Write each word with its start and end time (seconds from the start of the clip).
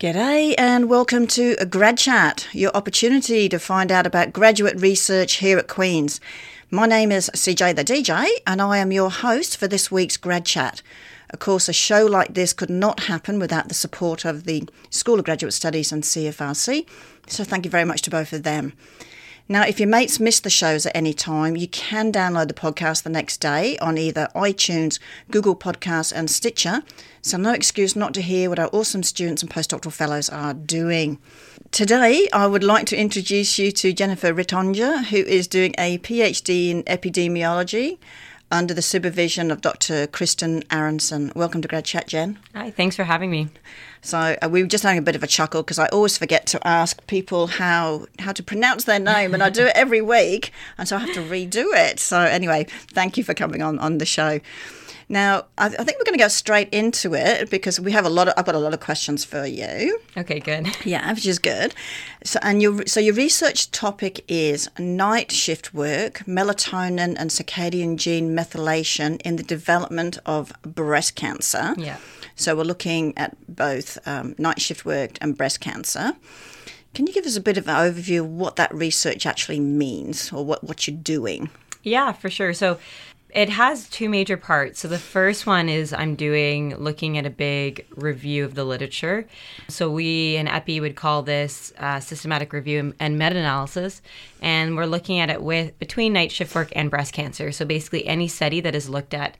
G'day 0.00 0.54
and 0.56 0.88
welcome 0.88 1.26
to 1.26 1.56
a 1.58 1.66
Grad 1.66 1.98
Chat, 1.98 2.48
your 2.52 2.74
opportunity 2.74 3.50
to 3.50 3.58
find 3.58 3.92
out 3.92 4.06
about 4.06 4.32
graduate 4.32 4.80
research 4.80 5.34
here 5.34 5.58
at 5.58 5.68
Queen's. 5.68 6.22
My 6.70 6.86
name 6.86 7.12
is 7.12 7.30
CJ 7.34 7.76
the 7.76 7.84
DJ 7.84 8.26
and 8.46 8.62
I 8.62 8.78
am 8.78 8.92
your 8.92 9.10
host 9.10 9.58
for 9.58 9.68
this 9.68 9.90
week's 9.90 10.16
Grad 10.16 10.46
Chat. 10.46 10.80
Of 11.28 11.40
course, 11.40 11.68
a 11.68 11.74
show 11.74 12.06
like 12.06 12.32
this 12.32 12.54
could 12.54 12.70
not 12.70 13.00
happen 13.00 13.38
without 13.38 13.68
the 13.68 13.74
support 13.74 14.24
of 14.24 14.44
the 14.44 14.66
School 14.88 15.18
of 15.18 15.26
Graduate 15.26 15.52
Studies 15.52 15.92
and 15.92 16.02
CFRC, 16.02 16.88
so 17.26 17.44
thank 17.44 17.66
you 17.66 17.70
very 17.70 17.84
much 17.84 18.00
to 18.00 18.10
both 18.10 18.32
of 18.32 18.42
them. 18.42 18.72
Now, 19.50 19.66
if 19.66 19.78
your 19.78 19.88
mates 19.88 20.18
miss 20.18 20.40
the 20.40 20.48
shows 20.48 20.86
at 20.86 20.96
any 20.96 21.12
time, 21.12 21.56
you 21.56 21.68
can 21.68 22.10
download 22.10 22.48
the 22.48 22.54
podcast 22.54 23.02
the 23.02 23.10
next 23.10 23.38
day 23.38 23.76
on 23.80 23.98
either 23.98 24.28
iTunes, 24.34 24.98
Google 25.30 25.56
Podcasts, 25.56 26.10
and 26.10 26.30
Stitcher. 26.30 26.84
So, 27.22 27.36
no 27.36 27.52
excuse 27.52 27.94
not 27.94 28.14
to 28.14 28.22
hear 28.22 28.48
what 28.48 28.58
our 28.58 28.70
awesome 28.72 29.02
students 29.02 29.42
and 29.42 29.50
postdoctoral 29.50 29.92
fellows 29.92 30.30
are 30.30 30.54
doing. 30.54 31.18
Today, 31.70 32.26
I 32.32 32.46
would 32.46 32.64
like 32.64 32.86
to 32.86 32.96
introduce 32.96 33.58
you 33.58 33.70
to 33.72 33.92
Jennifer 33.92 34.32
Ritonja, 34.32 35.04
who 35.04 35.18
is 35.18 35.46
doing 35.46 35.74
a 35.76 35.98
PhD 35.98 36.70
in 36.70 36.82
epidemiology 36.84 37.98
under 38.50 38.72
the 38.72 38.80
supervision 38.80 39.50
of 39.50 39.60
Dr. 39.60 40.06
Kristan 40.06 40.64
Aronson. 40.72 41.30
Welcome 41.36 41.60
to 41.60 41.68
Grad 41.68 41.84
Chat, 41.84 42.08
Jen. 42.08 42.38
Hi, 42.54 42.70
thanks 42.70 42.96
for 42.96 43.04
having 43.04 43.30
me. 43.30 43.48
So 44.02 44.36
uh, 44.42 44.48
we 44.48 44.62
were 44.62 44.68
just 44.68 44.82
having 44.82 44.98
a 44.98 45.02
bit 45.02 45.16
of 45.16 45.22
a 45.22 45.26
chuckle 45.26 45.62
because 45.62 45.78
I 45.78 45.86
always 45.88 46.16
forget 46.16 46.46
to 46.48 46.66
ask 46.66 47.06
people 47.06 47.46
how 47.46 48.06
how 48.18 48.32
to 48.32 48.42
pronounce 48.42 48.84
their 48.84 48.98
name, 48.98 49.34
and 49.34 49.42
I 49.42 49.50
do 49.50 49.66
it 49.66 49.72
every 49.74 50.02
week, 50.02 50.52
and 50.78 50.88
so 50.88 50.96
I 50.96 51.00
have 51.00 51.14
to 51.14 51.20
redo 51.20 51.66
it. 51.74 52.00
So 52.00 52.20
anyway, 52.20 52.66
thank 52.92 53.16
you 53.16 53.24
for 53.24 53.34
coming 53.34 53.62
on 53.62 53.78
on 53.78 53.98
the 53.98 54.06
show. 54.06 54.40
Now, 55.10 55.46
I, 55.58 55.66
I 55.66 55.68
think 55.68 55.98
we're 55.98 56.04
going 56.04 56.16
to 56.16 56.22
go 56.22 56.28
straight 56.28 56.68
into 56.72 57.14
it 57.14 57.50
because 57.50 57.80
we 57.80 57.90
have 57.90 58.06
a 58.06 58.08
lot 58.08 58.28
of. 58.28 58.34
I've 58.36 58.46
got 58.46 58.54
a 58.54 58.60
lot 58.60 58.72
of 58.72 58.78
questions 58.78 59.24
for 59.24 59.44
you. 59.44 59.98
Okay, 60.16 60.38
good. 60.38 60.68
Yeah, 60.86 61.12
which 61.12 61.26
is 61.26 61.40
good. 61.40 61.74
So, 62.24 62.38
and 62.42 62.62
your 62.62 62.86
so 62.86 63.00
your 63.00 63.14
research 63.14 63.72
topic 63.72 64.24
is 64.28 64.70
night 64.78 65.32
shift 65.32 65.74
work, 65.74 66.20
melatonin, 66.20 67.16
and 67.18 67.30
circadian 67.30 67.96
gene 67.96 68.36
methylation 68.36 69.20
in 69.22 69.34
the 69.34 69.42
development 69.42 70.18
of 70.26 70.52
breast 70.62 71.16
cancer. 71.16 71.74
Yeah. 71.76 71.96
So 72.36 72.56
we're 72.56 72.62
looking 72.62 73.12
at 73.18 73.36
both 73.48 73.89
um, 74.06 74.34
night 74.38 74.60
shift 74.60 74.84
work 74.84 75.18
and 75.20 75.36
breast 75.36 75.60
cancer. 75.60 76.12
Can 76.94 77.06
you 77.06 77.12
give 77.12 77.24
us 77.24 77.36
a 77.36 77.40
bit 77.40 77.56
of 77.56 77.68
an 77.68 77.74
overview 77.74 78.20
of 78.20 78.26
what 78.26 78.56
that 78.56 78.74
research 78.74 79.24
actually 79.24 79.60
means 79.60 80.32
or 80.32 80.44
what, 80.44 80.64
what 80.64 80.86
you're 80.88 80.96
doing? 80.96 81.50
Yeah, 81.82 82.12
for 82.12 82.28
sure. 82.28 82.52
So 82.52 82.78
it 83.34 83.48
has 83.48 83.88
two 83.88 84.08
major 84.08 84.36
parts. 84.36 84.80
So 84.80 84.88
the 84.88 84.98
first 84.98 85.46
one 85.46 85.68
is 85.68 85.92
I'm 85.92 86.14
doing 86.14 86.76
looking 86.76 87.18
at 87.18 87.26
a 87.26 87.30
big 87.30 87.86
review 87.94 88.44
of 88.44 88.54
the 88.54 88.64
literature. 88.64 89.26
So 89.68 89.90
we 89.90 90.36
in 90.36 90.48
EPI 90.48 90.80
would 90.80 90.96
call 90.96 91.22
this 91.22 91.72
uh, 91.78 92.00
systematic 92.00 92.52
review 92.52 92.94
and 92.98 93.18
meta-analysis, 93.18 94.02
and 94.40 94.76
we're 94.76 94.86
looking 94.86 95.18
at 95.18 95.30
it 95.30 95.42
with 95.42 95.78
between 95.78 96.12
night 96.12 96.32
shift 96.32 96.54
work 96.54 96.72
and 96.74 96.90
breast 96.90 97.12
cancer. 97.12 97.52
So 97.52 97.64
basically, 97.64 98.06
any 98.06 98.28
study 98.28 98.60
that 98.60 98.74
has 98.74 98.88
looked 98.88 99.14
at 99.14 99.36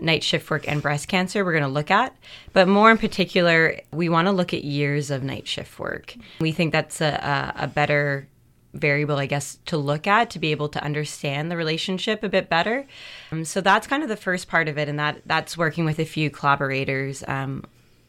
night 0.00 0.22
shift 0.22 0.50
work 0.50 0.68
and 0.68 0.82
breast 0.82 1.08
cancer, 1.08 1.44
we're 1.44 1.52
going 1.52 1.62
to 1.62 1.68
look 1.68 1.90
at. 1.90 2.16
But 2.52 2.68
more 2.68 2.90
in 2.90 2.98
particular, 2.98 3.80
we 3.92 4.08
want 4.08 4.26
to 4.26 4.32
look 4.32 4.54
at 4.54 4.64
years 4.64 5.10
of 5.10 5.22
night 5.22 5.46
shift 5.46 5.78
work. 5.78 6.14
We 6.40 6.52
think 6.52 6.72
that's 6.72 7.00
a, 7.00 7.52
a, 7.56 7.64
a 7.64 7.66
better 7.66 8.28
variable, 8.74 9.16
I 9.16 9.26
guess, 9.26 9.58
to 9.66 9.76
look 9.76 10.06
at 10.06 10.30
to 10.30 10.38
be 10.38 10.50
able 10.50 10.68
to 10.70 10.82
understand 10.82 11.50
the 11.50 11.56
relationship 11.56 12.22
a 12.22 12.28
bit 12.28 12.48
better. 12.48 12.86
Um, 13.32 13.44
so 13.44 13.60
that's 13.60 13.86
kind 13.86 14.02
of 14.02 14.08
the 14.08 14.16
first 14.16 14.48
part 14.48 14.68
of 14.68 14.76
it, 14.76 14.88
and 14.88 14.98
that 14.98 15.22
that's 15.26 15.56
working 15.56 15.84
with 15.84 15.98
a 15.98 16.04
few 16.04 16.30
collaborators. 16.30 17.24
Um, 17.26 17.64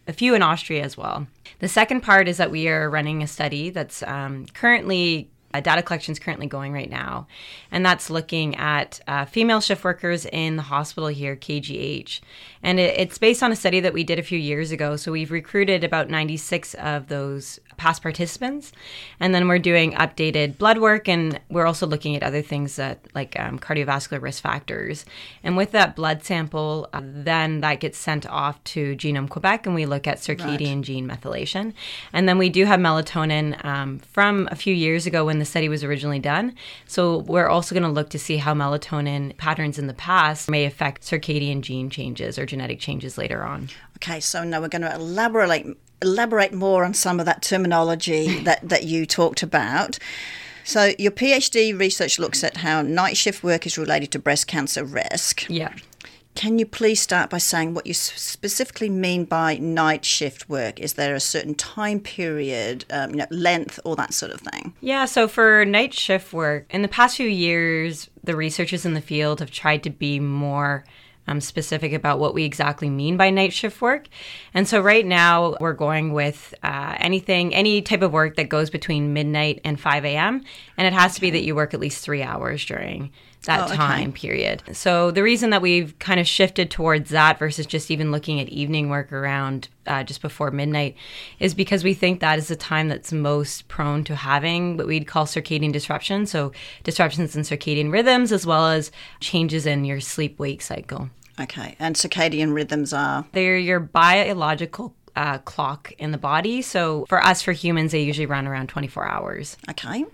a 0.08 0.14
few 0.14 0.36
in 0.36 0.44
Austria 0.44 0.84
as 0.84 0.96
well. 0.96 1.26
The 1.60 1.68
second 1.68 2.02
part 2.02 2.28
is 2.28 2.38
that 2.38 2.52
we 2.52 2.68
are 2.68 2.90
running 2.92 3.24
a 3.24 3.28
study 3.28 3.72
that's 3.72 4.04
um, 4.04 4.46
currently 4.54 5.30
uh, 5.56 5.62
data 5.62 5.82
collection 5.82 6.12
is 6.12 6.20
currently 6.20 6.48
going 6.48 6.74
right 6.74 6.90
now, 6.90 7.28
and 7.72 7.86
that's 7.86 8.10
looking 8.10 8.56
at 8.56 9.00
uh, 9.08 9.24
female 9.24 9.62
shift 9.62 9.86
workers 9.86 10.26
in 10.26 10.58
the 10.58 10.64
hospital 10.64 11.08
here, 11.08 11.36
KGH. 11.36 12.20
And 12.62 12.78
it, 12.78 13.00
it's 13.00 13.18
based 13.18 13.42
on 13.42 13.54
a 13.54 13.56
study 13.56 13.80
that 13.80 13.94
we 13.94 14.04
did 14.04 14.20
a 14.20 14.24
few 14.24 14.38
years 14.38 14.72
ago. 14.72 14.98
So 14.98 15.14
we've 15.14 15.32
recruited 15.32 15.86
about 15.86 16.10
96 16.10 16.74
of 16.74 17.08
those 17.08 17.60
past 17.78 18.02
participants, 18.02 18.74
and 19.20 19.34
then 19.34 19.48
we're 19.48 19.60
doing 19.60 19.94
updated 19.94 20.58
blood 20.58 20.80
work, 20.80 21.08
and 21.08 21.40
we're 21.50 21.66
also 21.66 21.88
looking 21.88 22.18
at 22.18 22.24
other 22.24 22.42
things 22.42 22.76
that 22.76 23.00
like 23.16 23.40
um, 23.40 23.58
cardiovascular 23.58 24.22
risk 24.22 24.44
factors. 24.44 25.06
And 25.42 25.56
with 25.56 25.72
that 25.72 25.96
blood 25.96 26.24
sample, 26.24 26.90
uh, 26.92 27.02
then 27.02 27.62
that 27.62 27.80
gets 27.80 27.98
sent 27.98 28.26
off 28.26 28.62
to 28.66 28.96
Genome 28.98 29.30
Quebec, 29.30 29.66
and 29.66 29.74
we 29.74 29.86
look 29.86 30.06
at 30.06 30.18
circadian 30.18 30.76
right. 30.76 30.82
gene 30.82 31.08
methylation. 31.08 31.74
And 32.12 32.28
then 32.28 32.38
we 32.38 32.50
do 32.50 32.66
have 32.66 32.82
melatonin 32.82 33.64
um, 33.64 34.00
from 34.00 34.50
a 34.52 34.56
few 34.56 34.74
years 34.74 35.06
ago 35.06 35.24
when 35.26 35.40
the 35.40 35.46
the 35.46 35.50
study 35.50 35.70
was 35.70 35.84
originally 35.84 36.20
done. 36.20 36.56
So 36.88 37.20
we're 37.20 37.48
also 37.48 37.76
going 37.76 37.84
to 37.84 37.90
look 37.90 38.10
to 38.10 38.20
see 38.20 38.38
how 38.38 38.54
melatonin 38.54 39.38
patterns 39.38 39.78
in 39.78 39.88
the 39.88 39.94
past 39.94 40.50
may 40.50 40.66
affect 40.66 41.04
circadian 41.04 41.62
gene 41.62 41.90
changes 41.90 42.40
or 42.40 42.46
genetic 42.46 42.80
changes 42.80 43.18
later 43.18 43.44
on. 43.44 43.70
Okay, 43.98 44.20
so 44.20 44.44
now 44.44 44.60
we're 44.60 44.68
going 44.68 44.82
to 44.82 44.94
elaborate 44.94 45.78
elaborate 46.02 46.54
more 46.54 46.84
on 46.84 46.94
some 46.94 47.20
of 47.20 47.26
that 47.26 47.42
terminology 47.42 48.40
that, 48.44 48.68
that 48.68 48.84
you 48.84 49.06
talked 49.06 49.44
about. 49.44 49.98
So, 50.64 50.94
your 50.98 51.12
PhD 51.12 51.78
research 51.80 52.18
looks 52.18 52.44
at 52.44 52.58
how 52.58 52.82
night 52.82 53.18
shift 53.18 53.44
work 53.44 53.68
is 53.68 53.78
related 53.78 54.12
to 54.14 54.20
breast 54.20 54.48
cancer 54.48 54.84
risk. 54.84 55.48
Yeah. 55.48 55.74
Can 56.36 56.60
you 56.60 56.66
please 56.66 57.00
start 57.00 57.30
by 57.30 57.38
saying 57.38 57.76
what 57.76 57.88
you 57.88 57.94
specifically 57.94 58.90
mean 58.90 59.24
by 59.24 59.58
night 59.58 60.04
shift 60.04 60.50
work? 60.50 60.82
Is 60.82 60.94
there 60.94 61.16
a 61.16 61.20
certain 61.22 61.56
time 61.56 62.02
period, 62.02 62.84
um, 62.90 63.12
you 63.12 63.18
know, 63.18 63.28
length, 63.30 63.80
all 63.86 63.96
that 63.96 64.14
sort 64.14 64.34
of 64.34 64.42
thing? 64.42 64.74
Yeah, 64.82 65.06
so 65.06 65.30
for 65.30 65.64
night 65.64 65.94
shift 65.94 66.34
work, 66.34 66.66
in 66.72 66.82
the 66.82 66.90
past 66.90 67.16
few 67.16 67.30
years, 67.30 68.10
the 68.22 68.36
researchers 68.36 68.86
in 68.86 68.96
the 68.96 69.02
field 69.02 69.40
have 69.40 69.50
tried 69.50 69.82
to 69.84 69.90
be 69.90 70.20
more 70.20 70.84
um, 71.28 71.42
specific 71.42 71.94
about 71.94 72.20
what 72.20 72.34
we 72.34 72.44
exactly 72.44 72.90
mean 72.90 73.18
by 73.18 73.30
night 73.30 73.54
shift 73.54 73.82
work. 73.82 74.08
And 74.54 74.68
so 74.68 74.82
right 74.82 75.06
now 75.06 75.56
we're 75.60 75.74
going 75.74 76.14
with 76.14 76.54
uh, 76.64 76.96
anything, 76.98 77.54
any 77.54 77.82
type 77.82 78.02
of 78.02 78.14
work 78.14 78.36
that 78.36 78.50
goes 78.50 78.70
between 78.70 79.14
midnight 79.14 79.62
and 79.64 79.80
5 79.80 80.06
a.m. 80.06 80.44
And 80.78 80.88
it 80.88 80.94
has 80.94 81.16
to 81.16 81.22
be 81.22 81.32
that 81.32 81.44
you 81.44 81.56
work 81.56 81.74
at 81.74 81.80
least 81.80 82.04
three 82.04 82.24
hours 82.24 82.66
during 82.66 83.12
that 83.46 83.72
oh, 83.72 83.76
time 83.76 84.10
okay. 84.10 84.20
period. 84.20 84.64
So 84.74 85.12
the 85.12 85.24
reason 85.24 85.50
that 85.52 85.62
we've 85.62 85.98
kind 86.00 86.20
of 86.20 86.28
shifted 86.28 86.70
towards 86.72 87.10
that 87.12 87.40
versus 87.40 87.66
just 87.66 87.92
even 87.92 88.12
looking 88.12 88.40
at 88.40 88.50
evening 88.50 88.90
work 88.90 89.12
around 89.12 89.70
uh, 89.88 90.04
just 90.04 90.22
before 90.22 90.52
midnight 90.52 90.96
is 91.40 91.54
because 91.54 91.84
we 91.84 91.94
think 91.94 92.20
that 92.20 92.40
is 92.40 92.48
the 92.48 92.56
time 92.56 92.90
that's 92.90 93.14
most 93.14 93.68
prone 93.68 94.04
to 94.04 94.16
having 94.16 94.78
what 94.78 94.88
we'd 94.88 95.08
call 95.08 95.26
circadian 95.26 95.72
disruption. 95.72 96.26
So 96.26 96.52
disruptions 96.84 97.36
in 97.36 97.44
circadian 97.44 97.92
rhythms 97.92 98.32
as 98.32 98.46
well 98.46 98.68
as 98.68 98.92
changes 99.20 99.66
in 99.66 99.86
your 99.86 100.00
sleep 100.00 100.40
wake 100.40 100.62
cycle. 100.62 101.10
Okay, 101.40 101.76
and 101.80 101.96
circadian 101.96 102.54
rhythms 102.54 102.94
are? 102.94 103.26
They're 103.34 103.58
your 103.58 103.82
biological 103.82 104.96
uh, 105.16 105.40
clock 105.40 105.92
in 105.98 106.12
the 106.12 106.18
body. 106.18 106.62
So 106.62 107.06
for 107.08 107.24
us, 107.24 107.42
for 107.42 107.52
humans, 107.52 107.92
they 107.92 108.02
usually 108.02 108.26
run 108.26 108.48
around 108.48 108.68
24 108.68 109.08
hours. 109.08 109.58
Okay. 109.70 110.06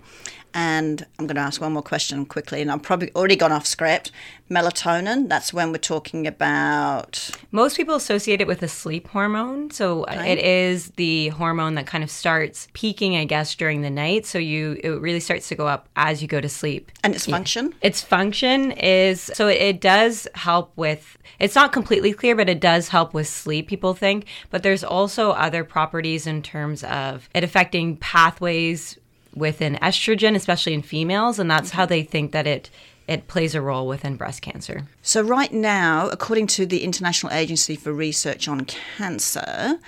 And 0.54 1.06
I'm 1.18 1.26
going 1.26 1.36
to 1.36 1.42
ask 1.42 1.60
one 1.60 1.72
more 1.72 1.82
question 1.82 2.26
quickly, 2.26 2.60
and 2.60 2.70
I've 2.70 2.82
probably 2.82 3.12
already 3.14 3.36
gone 3.36 3.52
off 3.52 3.66
script. 3.66 4.10
Melatonin, 4.50 5.28
that's 5.28 5.52
when 5.52 5.72
we're 5.72 5.78
talking 5.78 6.26
about. 6.26 7.30
Most 7.52 7.76
people 7.76 7.94
associate 7.94 8.40
it 8.40 8.46
with 8.46 8.62
a 8.62 8.68
sleep 8.68 9.08
hormone. 9.08 9.70
So 9.70 10.02
uh, 10.02 10.16
okay. 10.18 10.32
it 10.32 10.38
is 10.38 10.90
the 10.90 11.28
hormone 11.28 11.74
that 11.76 11.86
kind 11.86 12.04
of 12.04 12.10
starts 12.10 12.68
peaking, 12.74 13.16
I 13.16 13.24
guess, 13.24 13.54
during 13.54 13.80
the 13.80 13.88
night. 13.88 14.26
So 14.26 14.38
you 14.38 14.78
it 14.84 14.90
really 14.90 15.20
starts 15.20 15.48
to 15.48 15.54
go 15.54 15.66
up 15.66 15.88
as 15.96 16.20
you 16.20 16.28
go 16.28 16.40
to 16.40 16.50
sleep. 16.50 16.92
And 17.02 17.14
its 17.14 17.24
function? 17.24 17.68
Yeah. 17.68 17.88
Its 17.88 18.02
function 18.02 18.72
is 18.72 19.22
so 19.22 19.48
it, 19.48 19.60
it 19.60 19.80
does 19.80 20.28
help 20.34 20.72
with, 20.76 21.16
it's 21.38 21.54
not 21.54 21.72
completely 21.72 22.12
clear, 22.12 22.36
but 22.36 22.50
it 22.50 22.60
does 22.60 22.88
help 22.88 23.14
with 23.14 23.28
sleep, 23.28 23.68
people 23.68 23.94
think. 23.94 24.26
But 24.50 24.62
there's 24.62 24.84
also 24.84 25.30
other 25.30 25.64
properties 25.64 26.26
in 26.26 26.42
terms 26.42 26.84
of 26.84 27.30
it 27.34 27.42
affecting 27.42 27.96
pathways 27.96 28.98
within 29.34 29.76
estrogen, 29.76 30.34
especially 30.34 30.74
in 30.74 30.82
females, 30.82 31.38
and 31.38 31.50
that's 31.50 31.70
how 31.70 31.86
they 31.86 32.02
think 32.02 32.32
that 32.32 32.46
it 32.46 32.70
it 33.08 33.26
plays 33.26 33.54
a 33.54 33.60
role 33.60 33.86
within 33.88 34.16
breast 34.16 34.42
cancer. 34.42 34.86
So 35.02 35.22
right 35.22 35.52
now, 35.52 36.08
according 36.08 36.46
to 36.48 36.66
the 36.66 36.84
International 36.84 37.32
Agency 37.32 37.74
for 37.74 37.92
Research 37.92 38.46
on 38.46 38.64
Cancer, 38.64 39.80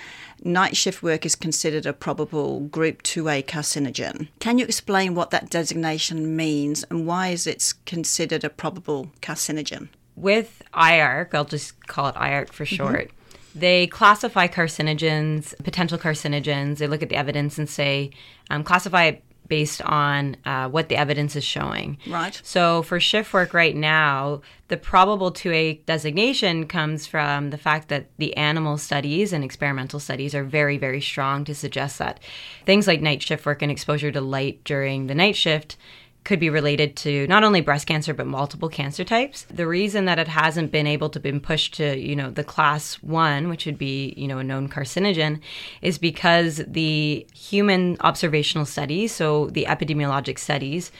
night 0.43 0.75
shift 0.75 1.01
work 1.01 1.25
is 1.25 1.35
considered 1.35 1.85
a 1.85 1.93
probable 1.93 2.59
group 2.59 3.03
2A 3.03 3.45
carcinogen. 3.45 4.27
Can 4.39 4.57
you 4.57 4.65
explain 4.65 5.15
what 5.15 5.31
that 5.31 5.49
designation 5.49 6.35
means 6.35 6.83
and 6.89 7.07
why 7.07 7.29
is 7.29 7.47
it 7.47 7.73
considered 7.85 8.43
a 8.43 8.49
probable 8.49 9.11
carcinogen? 9.21 9.87
With 10.15 10.61
IARC, 10.73 11.33
I'll 11.33 11.45
just 11.45 11.87
call 11.87 12.09
it 12.09 12.15
IARC 12.15 12.51
for 12.51 12.65
mm-hmm. 12.65 12.75
short. 12.75 13.07
Mm-hmm. 13.07 13.59
They 13.59 13.87
classify 13.87 14.47
carcinogens, 14.47 15.55
potential 15.63 15.97
carcinogens. 15.97 16.77
They 16.77 16.87
look 16.87 17.01
at 17.01 17.07
the 17.07 17.15
evidence 17.15 17.57
and 17.57 17.69
say, 17.69 18.11
um, 18.49 18.65
classify 18.65 19.13
based 19.47 19.81
on 19.81 20.37
uh, 20.45 20.67
what 20.69 20.89
the 20.89 20.95
evidence 20.95 21.35
is 21.35 21.43
showing. 21.43 21.97
Right. 22.07 22.39
So 22.43 22.81
for 22.83 22.99
shift 22.99 23.33
work 23.33 23.53
right 23.53 23.75
now, 23.75 24.41
the 24.67 24.77
probable 24.77 25.31
2A 25.31 25.85
designation 25.85 26.67
comes 26.67 27.05
from 27.05 27.51
the 27.51 27.57
fact 27.57 27.89
that 27.89 28.07
the 28.17 28.35
animal 28.35 28.77
studies 28.77 29.31
and 29.31 29.43
experimental 29.43 29.99
studies 29.99 30.33
are 30.33 30.43
very, 30.43 30.77
very 30.77 31.01
strong 31.01 31.45
to 31.45 31.53
suggest 31.53 31.99
that 31.99 32.19
things 32.65 32.87
like 32.87 33.01
night 33.01 33.21
shift 33.21 33.45
work 33.45 33.61
and 33.61 33.71
exposure 33.71 34.11
to 34.11 34.21
light 34.21 34.63
during 34.63 35.07
the 35.07 35.15
night 35.15 35.35
shift 35.35 35.77
could 36.25 36.39
be 36.39 36.49
related 36.49 36.97
to 36.97 37.25
not 37.27 37.43
only 37.43 37.61
breast 37.61 37.87
cancer 37.87 38.13
but 38.13 38.27
multiple 38.27 38.67
cancer 38.67 39.03
types. 39.03 39.43
The 39.43 39.67
reason 39.67 40.05
that 40.05 40.19
it 40.19 40.27
hasn't 40.27 40.71
been 40.71 40.87
able 40.87 41.09
to 41.11 41.19
been 41.19 41.39
pushed 41.39 41.75
to, 41.75 41.97
you 41.97 42.15
know, 42.15 42.29
the 42.29 42.43
class 42.43 42.95
1, 42.95 43.47
which 43.47 43.65
would 43.65 43.77
be, 43.77 44.13
you 44.17 44.27
know, 44.27 44.39
a 44.39 44.43
known 44.43 44.67
carcinogen, 44.67 45.39
is 45.81 45.97
because 45.97 46.61
the 46.67 47.25
human 47.33 47.95
observational 48.01 48.65
studies, 48.65 49.13
so 49.13 49.47
the 49.47 49.65
epidemiologic 49.65 50.37
studies 50.37 50.91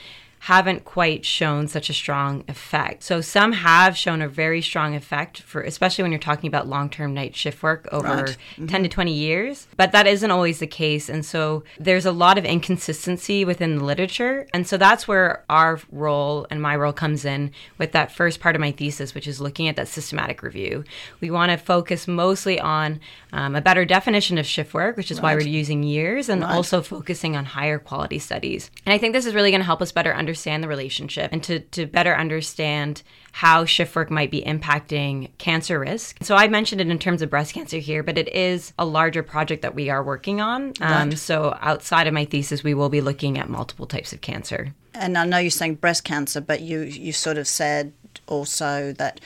haven't 0.46 0.84
quite 0.84 1.24
shown 1.24 1.66
such 1.66 1.90
a 1.90 1.92
strong 1.92 2.44
effect. 2.46 3.02
So 3.02 3.20
some 3.20 3.50
have 3.50 3.96
shown 3.96 4.22
a 4.22 4.28
very 4.28 4.62
strong 4.62 4.94
effect 4.94 5.40
for 5.42 5.60
especially 5.62 6.02
when 6.04 6.12
you're 6.12 6.20
talking 6.20 6.46
about 6.46 6.68
long-term 6.68 7.12
night 7.12 7.34
shift 7.34 7.64
work 7.64 7.88
over 7.90 8.06
Right. 8.06 8.36
Mm-hmm. 8.52 8.66
10 8.66 8.82
to 8.84 8.88
20 8.88 9.12
years, 9.12 9.66
but 9.76 9.90
that 9.90 10.06
isn't 10.06 10.30
always 10.30 10.60
the 10.60 10.68
case 10.68 11.08
and 11.08 11.24
so 11.26 11.64
there's 11.80 12.06
a 12.06 12.12
lot 12.12 12.38
of 12.38 12.44
inconsistency 12.44 13.44
within 13.44 13.78
the 13.78 13.84
literature 13.84 14.46
and 14.54 14.68
so 14.68 14.76
that's 14.76 15.08
where 15.08 15.44
our 15.50 15.80
role 15.90 16.46
and 16.48 16.62
my 16.62 16.76
role 16.76 16.92
comes 16.92 17.24
in 17.24 17.50
with 17.78 17.90
that 17.90 18.12
first 18.12 18.38
part 18.38 18.54
of 18.54 18.60
my 18.60 18.70
thesis 18.70 19.16
which 19.16 19.26
is 19.26 19.40
looking 19.40 19.66
at 19.66 19.74
that 19.74 19.88
systematic 19.88 20.44
review. 20.44 20.84
We 21.20 21.28
want 21.32 21.50
to 21.50 21.56
focus 21.58 22.06
mostly 22.06 22.60
on 22.60 23.00
um, 23.32 23.56
a 23.56 23.60
better 23.60 23.84
definition 23.84 24.38
of 24.38 24.46
shift 24.46 24.72
work, 24.74 24.96
which 24.96 25.10
is 25.10 25.20
why 25.20 25.34
we're 25.34 25.40
using 25.62 25.82
years 25.82 26.28
and 26.28 26.42
Right. 26.42 26.54
also 26.54 26.82
focusing 26.82 27.34
on 27.36 27.44
higher 27.46 27.80
quality 27.80 28.20
studies. 28.20 28.70
And 28.84 28.92
I 28.94 28.98
think 28.98 29.12
this 29.12 29.26
is 29.26 29.34
really 29.34 29.50
going 29.50 29.60
to 29.60 29.64
help 29.66 29.82
us 29.82 29.90
better 29.90 30.14
understand 30.14 30.35
the 30.44 30.68
relationship 30.68 31.30
and 31.32 31.42
to, 31.44 31.60
to 31.60 31.86
better 31.86 32.14
understand 32.14 33.02
how 33.32 33.64
shift 33.64 33.94
work 33.94 34.10
might 34.10 34.30
be 34.30 34.42
impacting 34.42 35.28
cancer 35.38 35.78
risk. 35.78 36.16
So 36.22 36.36
I 36.36 36.48
mentioned 36.48 36.80
it 36.80 36.88
in 36.88 36.98
terms 36.98 37.20
of 37.20 37.28
breast 37.28 37.52
cancer 37.52 37.78
here, 37.78 38.02
but 38.02 38.16
it 38.16 38.28
is 38.34 38.72
a 38.78 38.86
larger 38.86 39.22
project 39.22 39.62
that 39.62 39.74
we 39.74 39.90
are 39.90 40.02
working 40.02 40.40
on. 40.40 40.72
Um. 40.80 41.12
So 41.16 41.56
outside 41.60 42.06
of 42.06 42.14
my 42.14 42.24
thesis, 42.24 42.64
we 42.64 42.74
will 42.74 42.88
be 42.88 43.00
looking 43.00 43.38
at 43.38 43.50
multiple 43.50 43.86
types 43.86 44.12
of 44.12 44.20
cancer. 44.20 44.74
And 44.94 45.18
I 45.18 45.26
know 45.26 45.38
you're 45.38 45.50
saying 45.50 45.76
breast 45.76 46.04
cancer, 46.04 46.40
but 46.40 46.60
you, 46.62 46.80
you 46.80 47.12
sort 47.12 47.36
of 47.36 47.46
said 47.46 47.92
also 48.26 48.92
that 48.94 49.20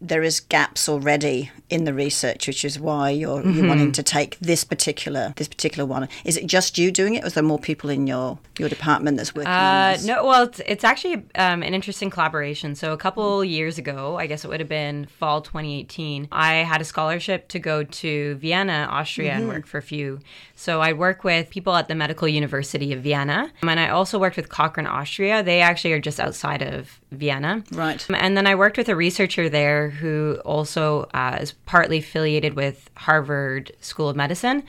there 0.00 0.22
is 0.22 0.40
gaps 0.40 0.88
already 0.88 1.50
in 1.68 1.84
the 1.84 1.94
research, 1.94 2.46
which 2.46 2.64
is 2.64 2.78
why 2.78 3.10
you're, 3.10 3.46
you're 3.46 3.66
wanting 3.68 3.92
to 3.92 4.02
take 4.02 4.38
this 4.40 4.64
particular 4.64 5.32
this 5.36 5.48
particular 5.48 5.86
one. 5.86 6.08
Is 6.24 6.36
it 6.36 6.46
just 6.46 6.78
you 6.78 6.90
doing 6.90 7.14
it, 7.14 7.24
or 7.24 7.26
is 7.28 7.34
there 7.34 7.42
more 7.42 7.58
people 7.58 7.90
in 7.90 8.06
your 8.06 8.38
your 8.58 8.68
department 8.68 9.16
that's 9.16 9.34
working 9.34 9.50
on 9.50 9.90
Uh, 9.90 9.92
this? 9.92 10.04
no, 10.04 10.24
well, 10.24 10.42
it's, 10.44 10.60
it's 10.66 10.84
actually 10.84 11.14
um, 11.36 11.62
an 11.62 11.74
interesting 11.74 12.10
collaboration. 12.10 12.74
So 12.74 12.92
a 12.92 12.96
couple 12.96 13.44
years 13.44 13.78
ago, 13.78 14.16
I 14.18 14.26
guess 14.26 14.44
it 14.44 14.48
would 14.48 14.60
have 14.60 14.68
been 14.68 15.06
fall 15.06 15.40
2018, 15.40 16.28
I 16.30 16.56
had 16.56 16.80
a 16.80 16.84
scholarship 16.84 17.48
to 17.48 17.58
go 17.58 17.84
to 17.84 18.34
Vienna, 18.36 18.86
Austria, 18.90 19.32
and 19.32 19.48
work 19.48 19.66
for 19.66 19.78
a 19.78 19.82
few. 19.82 20.20
So 20.54 20.80
I 20.80 20.92
work 20.92 21.24
with 21.24 21.50
people 21.50 21.74
at 21.76 21.88
the 21.88 21.94
Medical 21.94 22.28
University 22.28 22.92
of 22.92 23.02
Vienna, 23.02 23.50
and 23.62 23.80
I 23.80 23.88
also 23.88 24.18
worked 24.18 24.36
with 24.36 24.48
Cochrane, 24.50 24.86
Austria. 24.86 25.42
They 25.42 25.60
actually 25.60 25.92
are 25.94 26.00
just 26.00 26.20
outside 26.20 26.62
of 26.62 26.99
Vienna. 27.10 27.64
Right. 27.72 28.04
Um, 28.08 28.16
And 28.18 28.36
then 28.36 28.46
I 28.46 28.54
worked 28.54 28.76
with 28.76 28.88
a 28.88 28.96
researcher 28.96 29.48
there 29.48 29.90
who 29.90 30.40
also 30.44 31.08
uh, 31.12 31.38
is 31.40 31.52
partly 31.66 31.98
affiliated 31.98 32.54
with 32.54 32.88
Harvard 32.94 33.72
School 33.80 34.08
of 34.08 34.16
Medicine. 34.16 34.62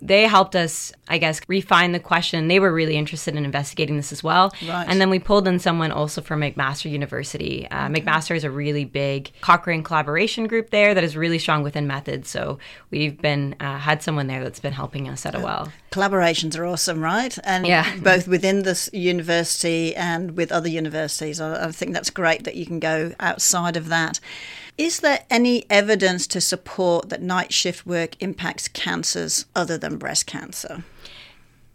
They 0.00 0.22
helped 0.28 0.54
us, 0.54 0.92
I 1.08 1.18
guess, 1.18 1.40
refine 1.48 1.92
the 1.92 2.00
question. 2.00 2.48
They 2.48 2.60
were 2.60 2.72
really 2.72 2.96
interested 2.96 3.34
in 3.34 3.44
investigating 3.44 3.96
this 3.96 4.12
as 4.12 4.22
well. 4.22 4.52
Right. 4.66 4.86
And 4.88 5.00
then 5.00 5.10
we 5.10 5.18
pulled 5.18 5.48
in 5.48 5.58
someone 5.58 5.90
also 5.90 6.20
from 6.20 6.40
McMaster 6.40 6.90
University. 6.90 7.66
Uh, 7.70 7.88
McMaster 7.88 8.36
is 8.36 8.44
a 8.44 8.50
really 8.50 8.84
big 8.84 9.30
Cochrane 9.40 9.82
collaboration 9.82 10.46
group 10.46 10.70
there 10.70 10.94
that 10.94 11.04
is 11.04 11.16
really 11.16 11.38
strong 11.38 11.62
within 11.62 11.86
methods. 11.86 12.28
So 12.28 12.58
we've 12.90 13.20
been 13.20 13.56
uh, 13.60 13.78
had 13.78 14.02
someone 14.02 14.26
there 14.26 14.42
that's 14.42 14.60
been 14.60 14.72
helping 14.72 15.08
us 15.08 15.24
at 15.26 15.34
a 15.34 15.40
well. 15.40 15.72
Collaborations 15.90 16.58
are 16.58 16.66
awesome, 16.66 17.00
right? 17.02 17.36
And 17.44 17.66
Yeah. 17.66 17.96
both 18.02 18.28
within 18.28 18.62
this 18.62 18.90
university 18.92 19.96
and 19.96 20.36
with 20.36 20.52
other 20.52 20.68
universities. 20.68 21.40
I, 21.40 21.66
I 21.66 21.72
think 21.72 21.94
that's 21.94 22.10
great 22.10 22.44
that 22.44 22.56
you 22.56 22.66
can 22.66 22.78
go 22.78 23.12
outside 23.20 23.76
of 23.76 23.88
that. 23.88 24.20
Is 24.76 25.00
there 25.00 25.24
any 25.28 25.66
evidence 25.68 26.28
to 26.28 26.40
support 26.40 27.08
that 27.08 27.20
night 27.20 27.52
shift 27.52 27.84
work 27.84 28.14
impacts 28.20 28.68
cancers 28.68 29.44
other 29.56 29.76
than 29.76 29.96
breast 29.96 30.26
cancer? 30.26 30.84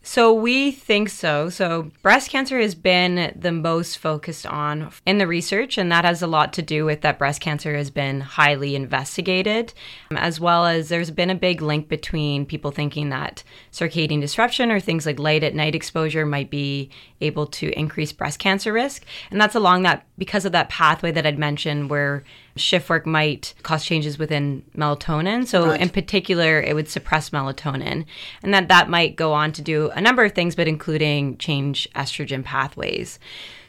So 0.05 0.33
we 0.33 0.71
think 0.71 1.07
so. 1.07 1.50
So 1.50 1.89
breast 2.01 2.29
cancer 2.29 2.59
has 2.59 2.75
been 2.75 3.33
the 3.39 3.53
most 3.53 3.97
focused 3.97 4.45
on 4.45 4.91
in 5.05 5.17
the 5.17 5.25
research, 5.25 5.77
and 5.77 5.89
that 5.94 6.03
has 6.03 6.21
a 6.21 6.27
lot 6.27 6.51
to 6.53 6.61
do 6.61 6.83
with 6.83 7.01
that 7.01 7.17
breast 7.17 7.39
cancer 7.39 7.73
has 7.77 7.89
been 7.89 8.19
highly 8.19 8.75
investigated, 8.75 9.73
um, 10.11 10.17
as 10.17 10.41
well 10.41 10.65
as 10.65 10.89
there's 10.89 11.09
been 11.09 11.29
a 11.29 11.35
big 11.35 11.61
link 11.61 11.88
between 11.88 12.45
people 12.45 12.69
thinking 12.69 13.09
that 13.09 13.44
circadian 13.71 14.19
disruption 14.19 14.71
or 14.71 14.81
things 14.81 15.05
like 15.05 15.19
light 15.19 15.41
at 15.41 15.55
night 15.55 15.73
exposure 15.73 16.25
might 16.25 16.49
be 16.49 16.89
able 17.21 17.47
to 17.47 17.71
increase 17.79 18.11
breast 18.11 18.39
cancer 18.39 18.73
risk. 18.73 19.06
And 19.31 19.39
that's 19.39 19.56
along 19.56 19.83
that 19.83 20.06
because 20.17 20.44
of 20.44 20.51
that 20.51 20.67
pathway 20.67 21.13
that 21.13 21.25
I'd 21.25 21.39
mentioned 21.39 21.89
where 21.89 22.25
shift 22.55 22.89
work 22.89 23.05
might 23.05 23.53
cause 23.63 23.83
changes 23.83 24.17
within 24.19 24.63
melatonin. 24.77 25.47
So 25.47 25.67
Right. 25.67 25.81
in 25.81 25.89
particular, 25.89 26.61
it 26.61 26.75
would 26.75 26.88
suppress 26.88 27.31
melatonin, 27.31 28.05
and 28.44 28.53
that 28.53 28.67
that 28.67 28.89
might 28.89 29.15
go 29.15 29.33
on 29.33 29.51
to 29.53 29.61
do 29.61 29.89
a 29.95 30.01
number 30.01 30.23
of 30.23 30.33
things, 30.33 30.55
but 30.55 30.67
including 30.67 31.38
change 31.38 31.88
estrogen 31.95 32.44
pathways. 32.44 33.19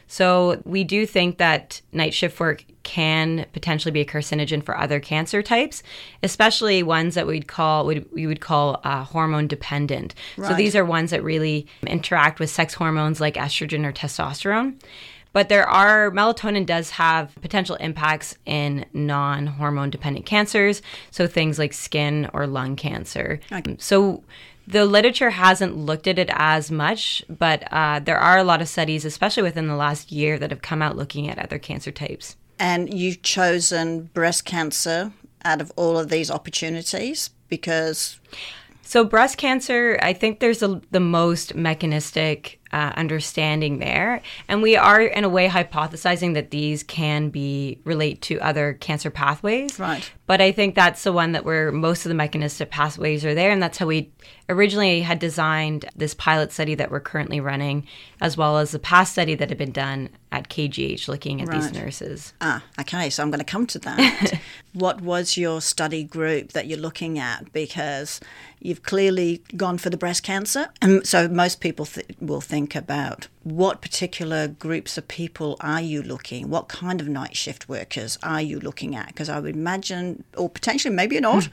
So 0.07 0.61
we 0.65 0.83
do 0.83 1.07
think 1.07 1.39
that 1.39 1.81
night 1.91 2.13
shift 2.13 2.39
work 2.39 2.63
can 2.83 3.47
potentially 3.53 3.91
be 3.91 4.01
a 4.01 4.05
carcinogen 4.05 4.63
for 4.63 4.77
other 4.77 4.99
cancer 4.99 5.41
types, 5.41 5.81
especially 6.21 6.83
ones 6.83 7.15
that 7.15 7.25
we'd 7.25 7.47
call 7.47 7.87
would 7.87 8.07
we 8.11 8.27
would 8.27 8.39
call 8.39 8.79
uh, 8.83 9.03
hormone 9.03 9.47
dependent. 9.47 10.13
So 10.35 10.53
these 10.53 10.75
are 10.75 10.85
ones 10.85 11.09
that 11.09 11.23
really 11.23 11.65
interact 11.87 12.39
with 12.39 12.51
sex 12.51 12.75
hormones 12.75 13.19
like 13.19 13.33
estrogen 13.33 13.83
or 13.83 13.91
testosterone. 13.91 14.75
But 15.35 15.49
there 15.49 15.67
are, 15.67 16.11
melatonin 16.11 16.65
does 16.65 16.91
have 16.91 17.35
potential 17.41 17.75
impacts 17.75 18.37
in 18.45 18.85
non 18.93 19.47
hormone 19.47 19.89
dependent 19.89 20.25
cancers. 20.25 20.81
So 21.11 21.27
things 21.27 21.59
like 21.59 21.73
skin 21.73 22.29
or 22.31 22.47
lung 22.47 22.77
cancer. 22.77 23.41
So 23.81 24.23
the 24.65 24.85
literature 24.85 25.31
hasn't 25.31 25.75
looked 25.75 26.07
at 26.07 26.17
it 26.17 26.29
as 26.31 26.71
much, 26.71 27.21
but 27.27 27.67
uh, 27.69 27.99
there 27.99 28.17
are 28.17 28.37
a 28.37 28.45
lot 28.45 28.61
of 28.61 28.69
studies, 28.69 29.03
especially 29.03 29.43
within 29.43 29.67
the 29.67 29.75
last 29.75 30.09
year, 30.09 30.39
that 30.39 30.51
have 30.51 30.61
come 30.61 30.81
out 30.81 30.95
looking 30.95 31.29
at 31.29 31.37
other 31.37 31.59
cancer 31.59 31.91
types. 31.91 32.37
And 32.57 32.93
you've 32.93 33.21
chosen 33.21 34.03
breast 34.13 34.45
cancer 34.45 35.11
out 35.43 35.59
of 35.59 35.69
all 35.75 35.99
of 35.99 36.07
these 36.07 36.31
opportunities 36.31 37.31
because 37.49 38.21
So 38.83 39.03
breast 39.03 39.37
cancer, 39.37 39.99
I 40.01 40.13
think 40.13 40.39
there's 40.39 40.63
a, 40.63 40.79
the 40.91 41.01
most 41.01 41.55
mechanistic 41.55 42.61
uh, 42.75 42.91
understanding 42.97 43.79
there, 43.79 44.21
and 44.49 44.61
we 44.61 44.75
are 44.75 45.01
in 45.01 45.23
a 45.23 45.29
way 45.29 45.47
hypothesizing 45.47 46.33
that 46.33 46.51
these 46.51 46.83
can 46.83 47.29
be 47.29 47.79
relate 47.85 48.21
to 48.21 48.37
other 48.41 48.73
cancer 48.73 49.09
pathways. 49.09 49.79
Right. 49.79 50.11
But 50.27 50.41
I 50.41 50.51
think 50.51 50.75
that's 50.75 51.03
the 51.03 51.13
one 51.13 51.31
that 51.31 51.45
where 51.45 51.71
most 51.71 52.05
of 52.05 52.09
the 52.09 52.15
mechanistic 52.15 52.71
pathways 52.71 53.23
are 53.23 53.33
there, 53.33 53.51
and 53.51 53.63
that's 53.63 53.77
how 53.77 53.85
we 53.85 54.11
originally 54.47 55.01
had 55.01 55.19
designed 55.19 55.85
this 55.95 56.13
pilot 56.13 56.51
study 56.51 56.75
that 56.75 56.91
we're 56.91 56.99
currently 56.99 57.39
running, 57.39 57.87
as 58.21 58.37
well 58.37 58.57
as 58.57 58.71
the 58.71 58.79
past 58.79 59.13
study 59.13 59.35
that 59.35 59.49
had 59.49 59.57
been 59.57 59.71
done 59.71 60.09
at 60.31 60.49
KGH 60.49 61.07
looking 61.07 61.41
at 61.41 61.49
these 61.49 61.71
nurses. 61.71 62.33
Ah, 62.41 62.63
okay, 62.79 63.09
so 63.09 63.23
I'm 63.23 63.31
going 63.31 63.39
to 63.39 63.45
come 63.45 63.65
to 63.67 63.79
that. 63.79 64.39
what 64.73 65.01
was 65.01 65.37
your 65.37 65.61
study 65.61 66.03
group 66.03 66.51
that 66.51 66.67
you're 66.67 66.77
looking 66.77 67.17
at? 67.17 67.51
Because 67.53 68.19
you've 68.59 68.83
clearly 68.83 69.41
gone 69.55 69.77
for 69.77 69.89
the 69.89 69.97
breast 69.97 70.23
cancer. 70.23 70.69
And 70.81 71.07
so 71.07 71.27
most 71.27 71.61
people 71.61 71.85
th- 71.85 72.07
will 72.19 72.41
think 72.41 72.75
about 72.75 73.27
what 73.43 73.81
particular 73.81 74.47
groups 74.47 74.97
of 74.97 75.07
people 75.07 75.55
are 75.61 75.81
you 75.81 76.01
looking? 76.01 76.49
What 76.49 76.67
kind 76.67 76.99
of 76.99 77.07
night 77.07 77.35
shift 77.37 77.69
workers 77.69 78.17
are 78.21 78.41
you 78.41 78.59
looking 78.59 78.95
at? 78.95 79.07
Because 79.07 79.29
I 79.29 79.39
would 79.39 79.55
imagine, 79.55 80.23
or 80.35 80.49
potentially 80.49 80.93
maybe 80.93 81.19
not, 81.19 81.47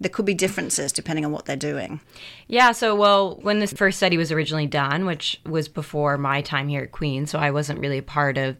there 0.00 0.10
could 0.10 0.24
be 0.24 0.34
differences 0.34 0.92
depending 0.92 1.24
on 1.24 1.32
what 1.32 1.46
they're 1.46 1.56
doing. 1.56 2.00
Yeah, 2.48 2.72
so 2.72 2.94
well, 2.94 3.36
when 3.42 3.60
this 3.60 3.72
first 3.72 3.96
study 3.96 4.16
was 4.16 4.32
originally 4.32 4.66
done, 4.66 5.06
which 5.06 5.40
was 5.46 5.68
before 5.68 6.18
my 6.18 6.42
time 6.42 6.68
here 6.68 6.82
at 6.82 6.92
Queen, 6.92 7.26
so 7.26 7.38
I 7.38 7.50
wasn't 7.50 7.80
really 7.80 7.98
a 7.98 8.02
part 8.02 8.36
of 8.38 8.56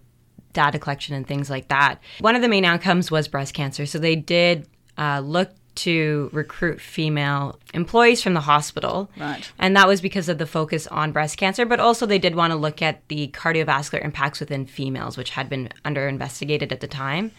data 0.53 0.79
collection 0.79 1.15
and 1.15 1.27
things 1.27 1.51
like 1.51 1.69
that. 1.69 1.99
One 2.21 2.37
of 2.37 2.43
the 2.43 2.49
main 2.49 2.65
outcomes 2.65 3.11
was 3.11 3.29
breast 3.29 3.55
cancer. 3.55 3.85
So 3.87 3.99
they 3.99 4.17
did 4.17 4.67
uh, 4.97 5.21
look 5.21 5.51
to 5.75 6.31
recruit 6.33 6.81
female 6.81 7.59
employees 7.75 8.23
from 8.23 8.35
the 8.35 8.41
hospital. 8.41 9.11
Right. 9.19 9.51
And 9.59 9.77
that 9.77 9.89
was 9.89 10.01
because 10.01 10.29
of 10.29 10.39
the 10.39 10.47
focus 10.47 10.87
on 10.87 11.13
breast 11.13 11.37
cancer, 11.37 11.67
but 11.67 11.81
also 11.81 12.07
they 12.07 12.19
did 12.19 12.37
want 12.37 12.53
to 12.53 12.57
look 12.57 12.81
at 12.81 13.07
the 13.09 13.29
cardiovascular 13.29 14.05
impacts 14.05 14.41
within 14.41 14.67
females, 14.67 15.17
which 15.17 15.31
had 15.31 15.49
been 15.49 15.71
under 15.85 16.09
investigated 16.09 16.73
at 16.73 16.81
the 16.81 16.87
time. 16.87 17.33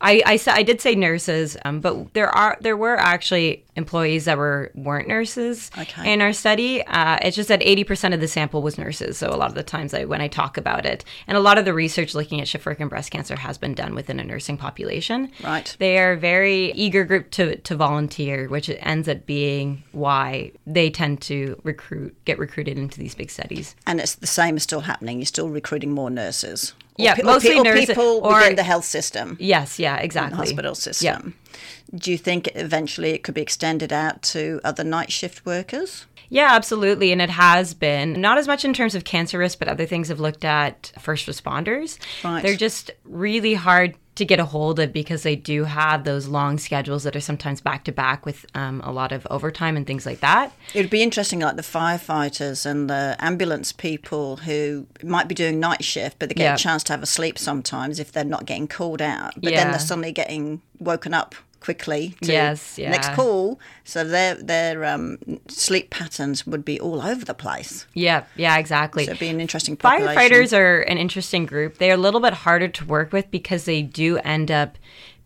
I, 0.00 0.22
I, 0.26 0.40
I 0.48 0.62
did 0.62 0.80
say 0.80 0.94
nurses, 0.94 1.56
um, 1.64 1.80
but 1.80 2.12
there 2.14 2.28
are 2.28 2.56
there 2.60 2.76
were 2.76 2.96
actually 2.98 3.64
employees 3.76 4.26
that 4.26 4.36
were 4.38 4.70
weren't 4.74 5.08
nurses 5.08 5.70
Okay. 5.76 6.12
in 6.12 6.20
our 6.20 6.32
study. 6.32 6.82
Uh, 6.86 7.18
it's 7.22 7.36
just 7.36 7.48
that 7.48 7.62
eighty 7.62 7.84
percent 7.84 8.12
of 8.14 8.20
the 8.20 8.28
sample 8.28 8.60
was 8.62 8.76
nurses. 8.78 9.16
So 9.18 9.28
a 9.30 9.36
lot 9.36 9.48
of 9.48 9.54
the 9.54 9.62
times 9.62 9.94
I, 9.94 10.04
when 10.04 10.20
I 10.20 10.28
talk 10.28 10.56
about 10.56 10.84
it, 10.84 11.04
and 11.26 11.36
a 11.36 11.40
lot 11.40 11.58
of 11.58 11.64
the 11.64 11.74
research 11.74 12.14
looking 12.14 12.40
at 12.40 12.48
shift 12.48 12.66
work 12.66 12.80
and 12.80 12.90
breast 12.90 13.10
cancer 13.10 13.36
has 13.36 13.56
been 13.58 13.74
done 13.74 13.94
within 13.94 14.20
a 14.20 14.24
nursing 14.24 14.56
population. 14.56 15.30
Right. 15.42 15.74
They 15.78 15.98
are 15.98 16.12
a 16.12 16.16
very 16.18 16.72
eager 16.72 17.04
group 17.04 17.30
to 17.32 17.56
to 17.56 17.76
volunteer, 17.76 18.48
which 18.48 18.70
ends 18.80 19.08
up 19.08 19.26
being 19.26 19.82
why 19.92 20.52
they 20.66 20.90
tend 20.90 21.20
to 21.22 21.60
recruit 21.64 22.14
get 22.24 22.38
recruited 22.38 22.76
into 22.78 22.98
these 22.98 23.14
big 23.14 23.30
studies. 23.30 23.74
And 23.86 24.00
it's 24.00 24.16
the 24.16 24.26
same 24.26 24.56
is 24.56 24.62
still 24.62 24.80
happening. 24.80 25.18
You're 25.18 25.26
still 25.26 25.48
recruiting 25.48 25.92
more 25.92 26.10
nurses. 26.10 26.74
Or 26.98 27.04
Yeah, 27.04 27.14
pe- 27.14 27.22
or 27.22 27.26
mostly 27.26 27.50
pe- 27.54 27.58
or 27.58 27.64
nurses- 27.64 27.86
people 27.86 28.20
or- 28.24 28.34
within 28.38 28.56
the 28.56 28.62
health 28.62 28.84
system, 28.84 29.36
Yes, 29.40 29.78
yeah, 29.78 29.96
exactly. 29.96 30.36
hospital 30.38 30.74
system. 30.74 31.34
Yeah. 31.52 31.58
Do 31.98 32.10
you 32.10 32.18
think 32.18 32.48
eventually 32.54 33.10
it 33.10 33.22
could 33.22 33.34
be 33.34 33.42
extended 33.42 33.92
out 33.92 34.22
to 34.34 34.60
other 34.64 34.84
night 34.84 35.10
shift 35.12 35.44
workers? 35.46 36.06
Yeah, 36.30 36.48
absolutely. 36.52 37.12
And 37.12 37.20
it 37.20 37.30
has 37.30 37.74
been 37.74 38.20
not 38.20 38.38
as 38.38 38.46
much 38.48 38.64
in 38.64 38.72
terms 38.72 38.94
of 38.94 39.04
cancer 39.04 39.38
risk, 39.38 39.58
but 39.58 39.68
other 39.68 39.86
things 39.86 40.08
have 40.08 40.18
looked 40.18 40.44
at 40.44 40.92
first 40.98 41.26
responders. 41.26 41.98
Right. 42.24 42.42
They're 42.42 42.56
just 42.56 42.90
really 43.04 43.54
hard 43.54 43.94
to 44.16 44.24
get 44.24 44.38
a 44.38 44.44
hold 44.44 44.78
of 44.78 44.92
because 44.92 45.22
they 45.24 45.34
do 45.36 45.64
have 45.64 46.04
those 46.04 46.28
long 46.28 46.58
schedules 46.58 47.02
that 47.02 47.16
are 47.16 47.20
sometimes 47.20 47.60
back 47.60 47.84
to 47.84 47.92
back 47.92 48.24
with 48.24 48.46
um, 48.54 48.80
a 48.84 48.92
lot 48.92 49.10
of 49.12 49.26
overtime 49.30 49.76
and 49.76 49.86
things 49.86 50.06
like 50.06 50.20
that. 50.20 50.52
It 50.72 50.80
would 50.82 50.90
be 50.90 51.02
interesting, 51.02 51.40
like 51.40 51.56
the 51.56 51.62
firefighters 51.62 52.64
and 52.66 52.88
the 52.88 53.16
ambulance 53.18 53.72
people 53.72 54.36
who 54.38 54.86
might 55.02 55.28
be 55.28 55.34
doing 55.34 55.58
night 55.60 55.84
shift, 55.84 56.18
but 56.18 56.28
they 56.28 56.34
get 56.34 56.44
Yeah. 56.44 56.54
a 56.54 56.58
chance 56.58 56.82
to 56.84 56.92
have 56.92 57.02
a 57.02 57.06
sleep 57.06 57.38
sometimes 57.38 57.98
if 57.98 58.12
they're 58.12 58.24
not 58.24 58.46
getting 58.46 58.68
called 58.68 59.02
out. 59.02 59.34
But 59.34 59.54
then 59.54 59.70
they're 59.70 59.80
suddenly 59.80 60.12
getting 60.12 60.62
woken 60.78 61.14
up 61.14 61.34
quickly 61.64 62.14
to 62.20 62.30
Yes, 62.30 62.78
next 62.78 63.14
call. 63.14 63.58
So 63.84 64.04
their 64.04 64.34
their 64.34 64.84
um, 64.84 65.18
sleep 65.48 65.88
patterns 65.88 66.46
would 66.46 66.64
be 66.64 66.78
all 66.78 67.00
over 67.00 67.24
the 67.24 67.34
place. 67.34 67.86
Yeah, 67.94 68.24
yeah, 68.36 68.58
exactly. 68.58 69.06
So 69.06 69.12
it'd 69.12 69.20
be 69.20 69.28
an 69.28 69.40
interesting 69.40 69.76
population. 69.76 70.14
Firefighters 70.14 70.56
are 70.56 70.80
an 70.80 70.98
interesting 70.98 71.46
group. 71.46 71.78
They're 71.78 71.94
a 71.94 72.04
little 72.06 72.20
bit 72.20 72.34
harder 72.34 72.68
to 72.68 72.84
work 72.84 73.12
with 73.12 73.30
because 73.30 73.64
they 73.64 73.80
do 73.80 74.18
end 74.18 74.50
up 74.50 74.76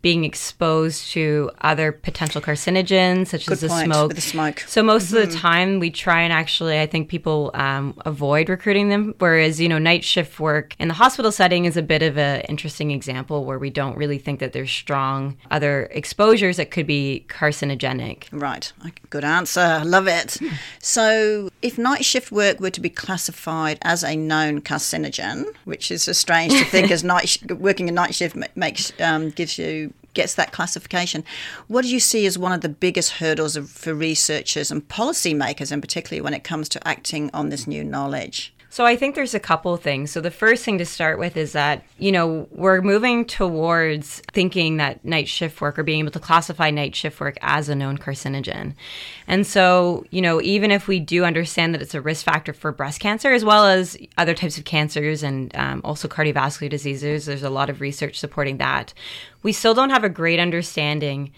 being 0.00 0.25
exposed 0.25 1.11
to 1.11 1.50
other 1.61 1.90
potential 1.90 2.40
carcinogens 2.40 3.26
such 3.28 3.47
Good 3.47 3.55
as 3.55 3.61
the 3.62 3.69
point, 3.69 3.87
smoke. 3.87 4.14
the 4.14 4.21
smoke. 4.21 4.61
So 4.61 4.83
most 4.83 5.12
of 5.12 5.19
Mm-hmm. 5.19 5.31
the 5.31 5.37
time, 5.37 5.78
we 5.81 5.90
try 5.90 6.21
and 6.23 6.33
actually, 6.33 6.78
I 6.81 6.87
think 6.87 7.09
people 7.09 7.50
um, 7.55 7.95
avoid 8.07 8.49
recruiting 8.49 8.90
them. 8.90 9.14
Whereas 9.19 9.61
you 9.61 9.69
know, 9.69 9.78
night 9.78 10.05
shift 10.05 10.38
work 10.38 10.76
in 10.78 10.87
the 10.88 10.95
hospital 10.95 11.33
setting 11.33 11.64
is 11.64 11.76
a 11.76 11.83
bit 11.83 12.02
of 12.02 12.17
an 12.17 12.43
interesting 12.43 12.93
example 12.93 13.45
where 13.45 13.59
we 13.59 13.71
don't 13.71 13.97
really 13.97 14.19
think 14.19 14.38
that 14.40 14.52
there's 14.52 14.71
strong 14.71 15.37
other 15.50 15.88
exposures 15.90 16.59
that 16.59 16.71
could 16.71 16.87
be 16.87 17.25
carcinogenic. 17.28 18.25
Right. 18.31 18.73
Good 19.11 19.25
answer. 19.25 19.83
Love 19.85 20.07
it. 20.07 20.38
So, 20.81 21.50
if 21.62 21.76
night 21.78 22.05
shift 22.05 22.31
work 22.31 22.61
were 22.61 22.71
to 22.71 22.81
be 22.81 22.90
classified 22.90 23.78
as 23.83 24.02
a 24.05 24.14
known 24.17 24.61
carcinogen, 24.61 25.47
which 25.64 25.90
is 25.90 26.05
so 26.05 26.12
strange 26.12 26.52
to 26.52 26.64
think 26.64 26.90
as 26.93 27.02
night 27.02 27.28
sh- 27.28 27.43
working 27.50 27.88
a 27.88 27.93
night 27.93 28.14
shift 28.14 28.37
makes 28.55 28.93
um, 29.00 29.31
gives 29.31 29.59
you 29.59 29.93
gets 30.15 30.35
that 30.35 30.53
classification, 30.53 31.25
what 31.67 31.83
do 31.83 31.88
you 31.88 32.00
see 32.00 32.27
as 32.27 32.38
one 32.38 32.53
of 32.53 32.61
the 32.61 32.69
biggest 32.69 33.12
hurdles 33.12 33.57
for 33.57 33.95
researchers 33.95 34.71
and 34.71 34.87
policymakers, 34.88 35.71
and 35.71 35.83
particularly 35.83 36.21
when 36.21 36.35
it 36.35 36.45
comes 36.45 36.69
to 36.71 36.88
acting 36.88 37.31
on 37.33 37.49
this 37.49 37.67
new 37.67 37.85
knowledge? 37.85 38.53
So 38.78 38.87
I 38.87 38.94
think 38.94 39.16
there's 39.16 39.35
a 39.35 39.40
couple 39.40 39.75
of 39.75 39.82
things. 39.82 40.12
So 40.12 40.20
the 40.20 40.30
first 40.30 40.64
thing 40.64 40.78
to 40.78 40.85
start 40.87 41.18
with 41.18 41.37
is 41.37 41.50
that, 41.50 41.82
you 41.99 42.12
know, 42.12 42.47
we're 42.52 42.80
moving 42.80 43.25
towards 43.25 44.20
thinking 44.30 44.76
that 44.76 45.04
night 45.04 45.26
shift 45.26 45.61
work 45.61 45.80
or 45.80 45.82
being 45.82 45.99
able 45.99 46.12
to 46.12 46.20
classify 46.20 46.70
night 46.70 46.94
shift 46.94 47.18
work 47.18 47.37
as 47.40 47.68
a 47.68 47.75
known 47.75 47.99
carcinogen. 47.99 48.76
And 49.26 49.44
so, 49.44 50.04
you 50.11 50.23
know, 50.23 50.40
even 50.42 50.70
if 50.70 50.87
we 50.87 51.00
do 51.00 51.25
understand 51.25 51.75
that 51.75 51.82
it's 51.82 51.97
a 51.97 52.00
risk 52.00 52.25
factor 52.25 52.52
for 52.52 52.70
breast 52.70 53.00
cancer 53.00 53.32
as 53.32 53.44
well 53.44 53.66
as 53.66 53.97
other 54.16 54.32
types 54.32 54.58
of 54.58 54.64
cancers 54.64 55.25
and 55.25 55.50
um, 55.56 55.80
also 55.82 56.06
cardiovascular 56.06 56.70
diseases, 56.70 57.26
there's 57.26 57.42
a 57.42 57.50
lot 57.50 57.70
of 57.70 57.80
research 57.80 58.16
supporting 58.16 58.58
that. 58.58 58.94
We 59.42 59.52
still 59.52 59.75
don't 59.75 59.90
have 59.90 60.04
a 60.04 60.08
great 60.08 60.38
understanding 60.38 61.32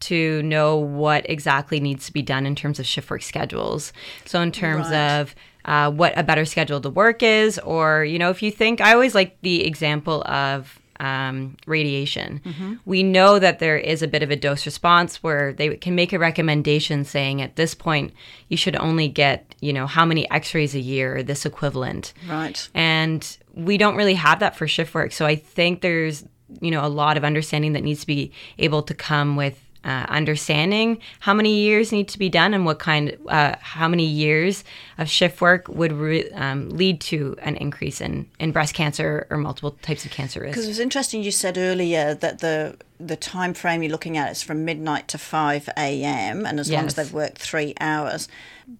to 0.00 0.42
know 0.42 0.76
what 0.76 1.24
exactly 1.30 1.80
needs 1.80 2.06
to 2.06 2.12
be 2.12 2.22
done 2.22 2.44
in 2.44 2.54
terms 2.54 2.78
of 2.78 2.84
shift 2.86 3.08
work 3.08 3.22
schedules. 3.22 3.94
So, 4.26 4.42
in 4.42 4.52
terms 4.52 4.90
Right. 4.90 5.20
of 5.20 5.34
uh, 5.64 5.90
what 5.90 6.16
a 6.16 6.22
better 6.22 6.44
schedule 6.44 6.80
to 6.80 6.90
work 6.90 7.22
is, 7.22 7.58
or, 7.58 8.04
you 8.04 8.18
know, 8.18 8.30
if 8.30 8.42
you 8.42 8.50
think, 8.50 8.80
I 8.80 8.92
always 8.94 9.14
like 9.14 9.38
the 9.42 9.64
example 9.64 10.22
of 10.24 10.78
um, 11.00 11.56
radiation. 11.66 12.40
We 12.84 13.02
know 13.02 13.40
that 13.40 13.58
there 13.58 13.76
is 13.76 14.02
a 14.02 14.06
bit 14.06 14.22
of 14.22 14.30
a 14.30 14.36
dose 14.36 14.66
response 14.66 15.20
where 15.20 15.52
they 15.52 15.76
can 15.76 15.96
make 15.96 16.12
a 16.12 16.18
recommendation 16.18 17.04
saying 17.04 17.42
at 17.42 17.56
this 17.56 17.74
point, 17.74 18.12
you 18.48 18.56
should 18.56 18.76
only 18.76 19.08
get, 19.08 19.54
you 19.60 19.72
know, 19.72 19.88
how 19.88 20.04
many 20.04 20.30
x 20.30 20.54
rays 20.54 20.76
a 20.76 20.80
year, 20.80 21.16
or 21.16 21.22
this 21.24 21.44
equivalent. 21.44 22.12
Right. 22.28 22.68
And 22.72 23.36
we 23.54 23.78
don't 23.78 23.96
really 23.96 24.14
have 24.14 24.38
that 24.40 24.54
for 24.54 24.68
shift 24.68 24.94
work. 24.94 25.10
So 25.10 25.26
I 25.26 25.34
think 25.34 25.80
there's, 25.80 26.24
you 26.60 26.70
know, 26.70 26.84
a 26.84 26.88
lot 26.88 27.16
of 27.16 27.24
understanding 27.24 27.72
that 27.72 27.82
needs 27.82 28.02
to 28.02 28.06
be 28.06 28.30
able 28.58 28.82
to 28.84 28.94
come 28.94 29.34
with 29.34 29.58
uh, 29.84 30.06
understanding 30.08 30.98
how 31.20 31.34
many 31.34 31.60
years 31.60 31.92
need 31.92 32.08
to 32.08 32.18
be 32.18 32.28
done 32.28 32.54
and 32.54 32.64
what 32.64 32.78
kind, 32.78 33.16
uh, 33.28 33.56
how 33.60 33.88
many 33.88 34.06
years 34.06 34.64
of 34.98 35.08
shift 35.08 35.40
work 35.40 35.68
would 35.68 35.92
re- 35.92 36.30
um, 36.30 36.70
lead 36.70 37.00
to 37.00 37.36
an 37.42 37.56
increase 37.56 38.00
in, 38.00 38.28
in 38.38 38.52
breast 38.52 38.74
cancer 38.74 39.26
or 39.30 39.36
multiple 39.36 39.72
types 39.82 40.04
of 40.04 40.10
cancer 40.10 40.40
risk. 40.40 40.52
Because 40.52 40.66
it 40.66 40.68
was 40.68 40.78
interesting 40.78 41.22
you 41.22 41.30
said 41.30 41.58
earlier 41.58 42.14
that 42.14 42.38
the 42.38 42.76
the 43.00 43.16
time 43.16 43.52
frame 43.52 43.82
you're 43.82 43.90
looking 43.90 44.16
at 44.16 44.30
is 44.30 44.42
from 44.42 44.64
midnight 44.64 45.08
to 45.08 45.18
5 45.18 45.68
a.m. 45.76 46.46
and 46.46 46.60
as 46.60 46.70
long 46.70 46.86
as 46.86 46.94
they've 46.94 47.12
worked 47.12 47.38
three 47.38 47.74
hours. 47.80 48.28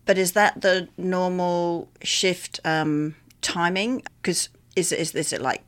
But 0.04 0.16
is 0.16 0.32
that 0.32 0.60
the 0.60 0.88
normal 0.96 1.88
shift 2.02 2.60
um, 2.64 3.16
timing? 3.40 4.04
Because 4.20 4.48
is, 4.76 4.92
is, 4.92 5.12
is 5.14 5.32
it 5.32 5.40
like 5.40 5.64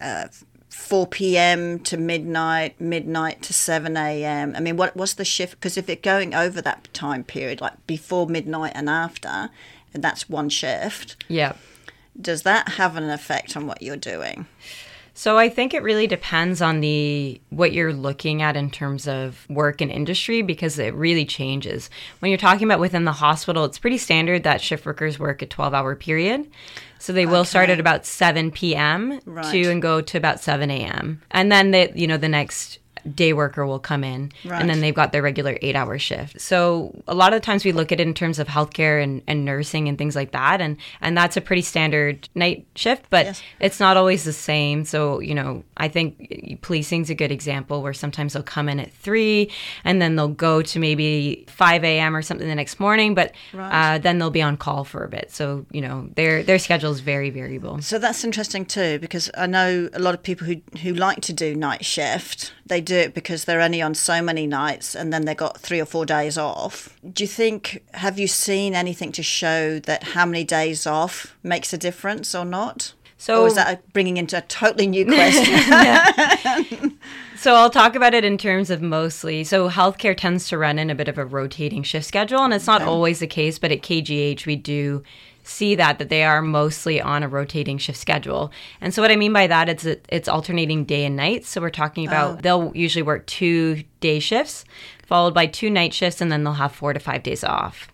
uh, 0.00 0.26
4 0.74 1.06
p.m. 1.06 1.78
to 1.80 1.96
midnight, 1.96 2.80
midnight 2.80 3.42
to 3.42 3.52
7 3.54 3.96
a.m.? 3.96 4.54
I 4.56 4.60
mean, 4.60 4.76
what 4.76 4.96
what's 4.96 5.14
the 5.14 5.24
shift? 5.24 5.54
Because 5.54 5.76
if 5.76 5.88
it's 5.88 6.02
going 6.02 6.34
over 6.34 6.60
that 6.62 6.92
time 6.92 7.24
period, 7.24 7.60
like 7.60 7.86
before 7.86 8.26
midnight 8.26 8.72
and 8.74 8.88
after, 8.90 9.50
and 9.94 10.02
that's 10.02 10.28
one 10.28 10.48
shift, 10.48 11.16
Yeah. 11.28 11.54
does 12.20 12.42
that 12.42 12.70
have 12.70 12.96
an 12.96 13.08
effect 13.08 13.56
on 13.56 13.66
what 13.66 13.82
you're 13.82 13.96
doing? 13.96 14.46
So 15.16 15.38
I 15.38 15.48
think 15.48 15.74
it 15.74 15.82
really 15.84 16.08
depends 16.08 16.60
on 16.60 16.80
the 16.80 17.40
what 17.50 17.72
you're 17.72 17.92
looking 17.92 18.42
at 18.42 18.56
in 18.56 18.68
terms 18.68 19.06
of 19.06 19.46
work 19.48 19.80
and 19.80 19.90
industry 19.90 20.42
because 20.42 20.78
it 20.78 20.92
really 20.94 21.24
changes. 21.24 21.88
When 22.18 22.30
you're 22.30 22.38
talking 22.38 22.66
about 22.66 22.80
within 22.80 23.04
the 23.04 23.12
hospital, 23.12 23.64
it's 23.64 23.78
pretty 23.78 23.98
standard 23.98 24.42
that 24.42 24.60
shift 24.60 24.84
workers 24.84 25.18
work 25.18 25.40
a 25.40 25.46
12-hour 25.46 25.94
period. 25.94 26.50
So 26.98 27.12
they 27.12 27.26
will 27.26 27.44
start 27.44 27.70
at 27.70 27.78
about 27.78 28.06
7 28.06 28.50
p.m. 28.50 29.20
Right. 29.24 29.44
to 29.52 29.70
and 29.70 29.80
go 29.80 30.00
to 30.00 30.18
about 30.18 30.40
7 30.40 30.68
a.m. 30.70 31.22
And 31.30 31.52
then 31.52 31.70
the 31.70 31.92
you 31.94 32.08
know 32.08 32.16
the 32.16 32.28
next 32.28 32.80
day 33.14 33.32
worker 33.32 33.66
will 33.66 33.78
come 33.78 34.02
in 34.04 34.32
Right. 34.44 34.60
and 34.60 34.70
then 34.70 34.80
they've 34.80 34.94
got 34.94 35.12
their 35.12 35.22
regular 35.22 35.58
eight 35.62 35.76
hour 35.76 35.98
shift. 35.98 36.40
So 36.40 37.02
a 37.06 37.14
lot 37.14 37.32
of 37.32 37.40
the 37.40 37.44
times 37.44 37.64
we 37.64 37.72
look 37.72 37.92
at 37.92 38.00
it 38.00 38.06
in 38.06 38.14
terms 38.14 38.38
of 38.38 38.48
healthcare 38.48 39.02
and, 39.02 39.22
and 39.26 39.44
nursing 39.44 39.88
and 39.88 39.98
things 39.98 40.16
like 40.16 40.32
that. 40.32 40.60
And, 40.60 40.76
and 41.00 41.16
that's 41.16 41.36
a 41.36 41.40
pretty 41.40 41.62
standard 41.62 42.28
night 42.34 42.66
shift, 42.76 43.04
but 43.10 43.26
Yes. 43.26 43.42
it's 43.60 43.80
not 43.80 43.96
always 43.96 44.24
the 44.24 44.32
same. 44.32 44.84
So, 44.84 45.20
you 45.20 45.34
know, 45.34 45.64
I 45.76 45.88
think 45.88 46.58
policing's 46.62 47.10
a 47.10 47.14
good 47.14 47.30
example 47.32 47.82
where 47.82 47.92
sometimes 47.92 48.32
they'll 48.32 48.42
come 48.42 48.68
in 48.68 48.80
at 48.80 48.92
three 48.92 49.50
and 49.84 50.00
then 50.00 50.16
they'll 50.16 50.28
go 50.28 50.62
to 50.62 50.78
maybe 50.78 51.44
5 51.48 51.84
a.m. 51.84 52.16
or 52.16 52.22
something 52.22 52.46
the 52.48 52.54
next 52.54 52.80
morning, 52.80 53.14
but 53.14 53.32
Right. 53.52 53.94
uh, 53.94 53.98
then 53.98 54.18
they'll 54.18 54.30
be 54.30 54.42
on 54.42 54.56
call 54.56 54.84
for 54.84 55.04
a 55.04 55.08
bit. 55.08 55.30
So, 55.32 55.66
you 55.70 55.80
know, 55.80 56.08
their, 56.16 56.42
their 56.42 56.58
schedule 56.58 56.90
is 56.92 57.00
very 57.00 57.30
variable. 57.30 57.80
So 57.82 57.98
that's 57.98 58.24
interesting 58.24 58.64
too, 58.66 58.98
because 58.98 59.30
I 59.36 59.46
know 59.46 59.88
a 59.92 59.98
lot 59.98 60.14
of 60.14 60.22
people 60.22 60.46
who 60.46 60.54
who 60.82 60.94
like 60.94 61.20
to 61.22 61.32
do 61.32 61.54
night 61.54 61.84
shift. 61.84 62.52
They 62.66 62.80
do 62.80 62.93
it 62.94 63.14
because 63.14 63.44
they're 63.44 63.60
only 63.60 63.82
on 63.82 63.94
so 63.94 64.22
many 64.22 64.46
nights, 64.46 64.94
and 64.94 65.12
then 65.12 65.24
they 65.24 65.34
got 65.34 65.58
three 65.58 65.80
or 65.80 65.84
four 65.84 66.06
days 66.06 66.38
off. 66.38 66.96
Do 67.12 67.22
you 67.22 67.28
think? 67.28 67.84
Have 67.94 68.18
you 68.18 68.26
seen 68.26 68.74
anything 68.74 69.12
to 69.12 69.22
show 69.22 69.78
that 69.80 70.02
how 70.02 70.26
many 70.26 70.44
days 70.44 70.86
off 70.86 71.36
makes 71.42 71.72
a 71.72 71.78
difference 71.78 72.34
or 72.34 72.44
not? 72.44 72.94
So 73.16 73.42
or 73.42 73.46
is 73.46 73.54
that 73.54 73.92
bringing 73.92 74.18
into 74.18 74.36
a 74.36 74.42
totally 74.42 74.86
new 74.86 75.04
question? 76.44 76.98
So 77.36 77.54
I'll 77.54 77.70
talk 77.70 77.94
about 77.94 78.14
it 78.14 78.24
in 78.24 78.38
terms 78.38 78.70
of 78.70 78.80
mostly. 78.80 79.44
So 79.44 79.68
healthcare 79.68 80.16
tends 80.16 80.48
to 80.48 80.58
run 80.58 80.78
in 80.78 80.88
a 80.88 80.94
bit 80.94 81.08
of 81.08 81.18
a 81.18 81.24
rotating 81.24 81.82
shift 81.82 82.06
schedule, 82.06 82.42
and 82.42 82.54
it's 82.54 82.66
not 82.66 82.82
always 82.82 83.18
the 83.18 83.26
case. 83.26 83.58
But 83.58 83.72
at 83.72 83.82
KGH, 83.82 84.46
we 84.46 84.56
do 84.56 85.02
see 85.44 85.74
that 85.76 85.98
that 85.98 86.08
they 86.08 86.24
are 86.24 86.42
mostly 86.42 87.00
on 87.00 87.22
a 87.22 87.28
rotating 87.28 87.78
shift 87.78 87.98
schedule. 87.98 88.50
And 88.80 88.92
so 88.92 89.02
what 89.02 89.10
I 89.10 89.16
mean 89.16 89.32
by 89.32 89.46
that 89.46 89.68
is 89.68 89.82
that 89.82 90.04
it's 90.08 90.28
alternating 90.28 90.84
day 90.84 91.04
and 91.04 91.16
night. 91.16 91.44
So 91.44 91.60
we're 91.60 91.70
talking 91.70 92.06
about 92.06 92.38
oh. 92.38 92.40
they'll 92.40 92.72
usually 92.74 93.02
work 93.02 93.26
two 93.26 93.84
day 94.00 94.18
shifts, 94.18 94.64
followed 95.06 95.34
by 95.34 95.46
two 95.46 95.70
night 95.70 95.94
shifts, 95.94 96.20
and 96.20 96.32
then 96.32 96.44
they'll 96.44 96.54
have 96.54 96.72
four 96.72 96.92
to 96.92 97.00
five 97.00 97.22
days 97.22 97.44
off. 97.44 97.88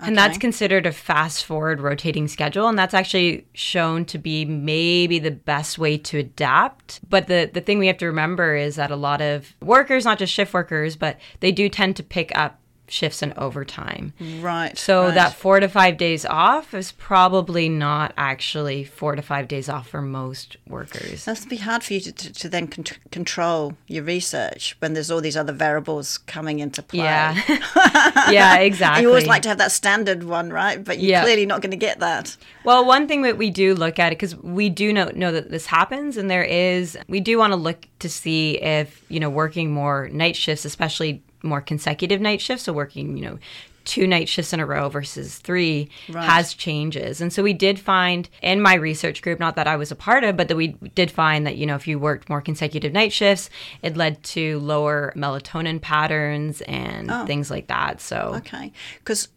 okay, 0.00 0.08
And 0.08 0.16
that's 0.16 0.36
considered 0.38 0.84
a 0.84 0.92
fast 0.92 1.44
forward 1.44 1.80
rotating 1.80 2.28
schedule. 2.28 2.68
And 2.68 2.78
that's 2.78 2.94
actually 2.94 3.46
shown 3.54 4.04
to 4.06 4.18
be 4.18 4.44
maybe 4.44 5.18
the 5.18 5.30
best 5.30 5.78
way 5.78 5.96
to 5.98 6.18
adapt. 6.18 7.00
But 7.08 7.28
the, 7.28 7.50
the 7.52 7.60
thing 7.60 7.78
we 7.78 7.86
have 7.86 7.98
to 7.98 8.06
remember 8.06 8.54
is 8.56 8.76
that 8.76 8.90
a 8.90 8.96
lot 8.96 9.22
of 9.22 9.54
workers, 9.62 10.04
not 10.04 10.18
just 10.18 10.32
shift 10.32 10.52
workers, 10.52 10.96
but 10.96 11.18
they 11.40 11.50
do 11.50 11.68
tend 11.68 11.96
to 11.96 12.02
pick 12.02 12.36
up 12.36 12.60
shifts 12.88 13.22
and 13.22 13.32
overtime. 13.36 14.12
Right. 14.40 14.76
So 14.78 15.04
right. 15.04 15.14
that 15.14 15.34
four 15.34 15.60
to 15.60 15.68
five 15.68 15.96
days 15.96 16.24
off 16.24 16.74
is 16.74 16.92
probably 16.92 17.68
not 17.68 18.12
actually 18.16 18.84
four 18.84 19.16
to 19.16 19.22
five 19.22 19.48
days 19.48 19.68
off 19.68 19.88
for 19.88 20.02
most 20.02 20.56
workers. 20.68 21.24
That's 21.24 21.44
be 21.44 21.56
hard 21.56 21.82
for 21.82 21.94
you 21.94 22.00
to, 22.00 22.12
to, 22.12 22.32
to 22.32 22.48
then 22.48 22.68
con- 22.68 22.84
control 23.10 23.76
your 23.86 24.04
research 24.04 24.76
when 24.80 24.94
there's 24.94 25.10
all 25.10 25.20
these 25.20 25.36
other 25.36 25.52
variables 25.52 26.18
coming 26.18 26.58
into 26.60 26.82
play. 26.82 27.00
Yeah. 27.04 27.40
yeah, 28.30 28.58
exactly. 28.58 29.02
You 29.02 29.08
always 29.08 29.26
like 29.26 29.42
to 29.42 29.48
have 29.48 29.58
that 29.58 29.72
standard 29.72 30.24
one, 30.24 30.50
right? 30.50 30.82
But 30.82 30.98
you're 30.98 31.10
Yeah. 31.10 31.22
clearly 31.22 31.46
not 31.46 31.60
going 31.62 31.70
to 31.72 31.76
get 31.76 32.00
that. 32.00 32.36
Well, 32.64 32.84
one 32.84 33.08
thing 33.08 33.22
that 33.22 33.38
we 33.38 33.50
do 33.50 33.74
look 33.74 33.98
at 33.98 34.10
because 34.10 34.36
we 34.36 34.68
do 34.68 34.92
know 34.92 35.10
know 35.14 35.32
that 35.32 35.50
this 35.50 35.66
happens, 35.66 36.16
and 36.16 36.30
there 36.30 36.44
is 36.44 36.98
we 37.08 37.20
do 37.20 37.38
want 37.38 37.52
to 37.52 37.56
look 37.56 37.86
to 38.00 38.08
see 38.08 38.60
if 38.60 39.04
you 39.08 39.20
know 39.20 39.30
working 39.30 39.70
more 39.72 40.08
night 40.08 40.36
shifts, 40.36 40.64
especially 40.64 41.22
more 41.46 41.60
consecutive 41.60 42.20
night 42.20 42.40
shifts, 42.40 42.64
so 42.64 42.72
working 42.72 43.16
you 43.16 43.24
know 43.24 43.38
two 43.84 44.04
night 44.04 44.28
shifts 44.28 44.52
in 44.52 44.58
a 44.58 44.66
row 44.66 44.88
versus 44.88 45.38
three 45.38 45.88
Right. 46.08 46.28
has 46.28 46.54
changes. 46.54 47.20
And 47.20 47.32
so 47.32 47.40
we 47.44 47.52
did 47.52 47.78
find 47.78 48.28
in 48.42 48.60
my 48.60 48.74
research 48.74 49.22
group, 49.22 49.38
not 49.38 49.54
that 49.54 49.68
I 49.68 49.76
was 49.76 49.92
a 49.92 49.94
part 49.94 50.24
of, 50.24 50.36
but 50.36 50.48
that 50.48 50.56
we 50.56 50.68
did 50.96 51.08
find 51.08 51.46
that 51.46 51.56
you 51.56 51.66
know 51.66 51.76
if 51.76 51.86
you 51.86 51.98
worked 51.98 52.28
more 52.28 52.40
consecutive 52.40 52.92
night 52.92 53.12
shifts, 53.12 53.48
it 53.82 53.96
led 53.96 54.22
to 54.24 54.58
lower 54.58 55.12
melatonin 55.16 55.80
patterns 55.80 56.62
and 56.62 57.10
oh. 57.10 57.26
things 57.26 57.48
like 57.50 57.68
that. 57.68 58.00
So 58.00 58.34
Okay. 58.38 58.72
Because 58.98 59.28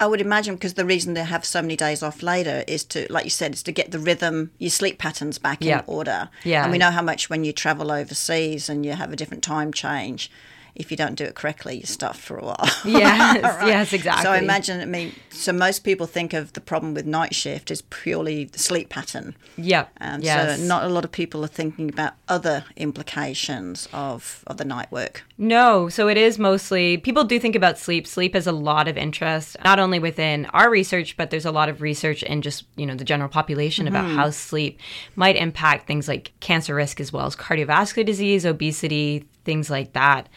I 0.00 0.06
would 0.06 0.20
imagine 0.20 0.54
because 0.54 0.74
the 0.74 0.84
reason 0.84 1.14
they 1.14 1.24
have 1.24 1.44
so 1.44 1.60
many 1.60 1.74
days 1.74 2.04
off 2.04 2.22
later 2.22 2.62
is 2.68 2.84
to, 2.84 3.12
like 3.12 3.24
you 3.24 3.30
said, 3.30 3.52
is 3.54 3.64
to 3.64 3.72
get 3.72 3.90
the 3.90 3.98
rhythm, 3.98 4.52
your 4.58 4.70
sleep 4.70 4.96
patterns 4.98 5.38
back 5.38 5.58
Yeah. 5.60 5.80
in 5.80 5.84
order. 5.88 6.28
Yeah. 6.44 6.62
And 6.62 6.70
we 6.70 6.78
know 6.78 6.92
how 6.92 7.02
much 7.02 7.28
when 7.28 7.42
you 7.42 7.52
travel 7.52 7.90
overseas 7.90 8.68
and 8.68 8.86
you 8.86 8.92
have 8.92 9.12
a 9.12 9.16
different 9.16 9.42
time 9.42 9.72
change, 9.72 10.30
if 10.78 10.90
you 10.90 10.96
don't 10.96 11.16
do 11.16 11.24
it 11.24 11.34
correctly, 11.34 11.76
you're 11.76 11.86
stuffed 11.86 12.20
for 12.20 12.38
a 12.38 12.44
while. 12.44 12.56
yes, 12.84 13.42
Right. 13.42 13.66
yes, 13.68 13.92
exactly. 13.92 14.22
So 14.24 14.30
I 14.32 14.38
imagine, 14.38 14.80
I 14.80 14.84
mean, 14.84 15.12
so 15.30 15.52
most 15.52 15.80
people 15.84 16.06
think 16.06 16.32
of 16.32 16.52
the 16.52 16.60
problem 16.60 16.94
with 16.94 17.04
night 17.04 17.34
shift 17.34 17.70
is 17.70 17.82
purely 17.82 18.44
the 18.44 18.58
sleep 18.58 18.88
pattern. 18.88 19.34
Yeah. 19.56 19.86
And 19.98 20.22
um, 20.22 20.24
yes. 20.24 20.58
so 20.60 20.64
not 20.64 20.84
a 20.84 20.88
lot 20.88 21.04
of 21.04 21.12
people 21.12 21.44
are 21.44 21.48
thinking 21.48 21.88
about 21.88 22.14
other 22.28 22.64
implications 22.76 23.88
of, 23.92 24.44
of 24.46 24.56
the 24.56 24.64
night 24.64 24.90
work. 24.92 25.24
No, 25.40 25.88
so 25.88 26.08
it 26.08 26.16
is 26.16 26.36
mostly 26.36 26.96
people 26.96 27.22
do 27.22 27.38
think 27.38 27.54
about 27.54 27.78
sleep. 27.78 28.08
Sleep 28.08 28.34
has 28.34 28.48
a 28.48 28.52
lot 28.52 28.88
of 28.88 28.98
interest, 28.98 29.56
not 29.62 29.78
only 29.78 30.00
within 30.00 30.46
our 30.46 30.68
research, 30.68 31.16
but 31.16 31.30
there's 31.30 31.44
a 31.44 31.52
lot 31.52 31.68
of 31.68 31.80
research 31.80 32.24
in 32.24 32.42
just, 32.42 32.64
you 32.74 32.84
know, 32.84 32.96
the 32.96 33.04
general 33.04 33.28
population 33.28 33.86
about 33.86 34.06
mm-hmm. 34.06 34.16
how 34.16 34.30
sleep 34.30 34.80
might 35.14 35.36
impact 35.36 35.86
things 35.86 36.08
like 36.08 36.32
cancer 36.40 36.74
risk 36.74 37.00
as 37.00 37.12
well 37.12 37.24
as 37.24 37.36
cardiovascular 37.36 38.04
disease, 38.04 38.44
obesity, 38.44 39.28
things 39.44 39.70
like 39.70 39.92
that. 39.92 40.28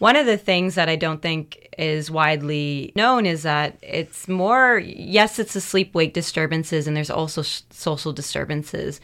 One 0.00 0.16
of 0.16 0.26
the 0.26 0.36
things 0.36 0.74
that 0.74 0.88
I 0.88 0.96
don't 0.96 1.22
think 1.22 1.68
is 1.78 2.10
widely 2.10 2.92
known 2.94 3.24
is 3.24 3.44
that 3.44 3.78
it's 3.80 4.28
more, 4.28 4.78
yes, 4.84 5.38
it's 5.38 5.54
the 5.54 5.62
sleep 5.62 5.94
wake 5.94 6.12
disturbances, 6.12 6.86
and 6.86 6.94
there's 6.94 7.08
also 7.08 7.40
social 7.40 8.12
disturbances 8.12 9.00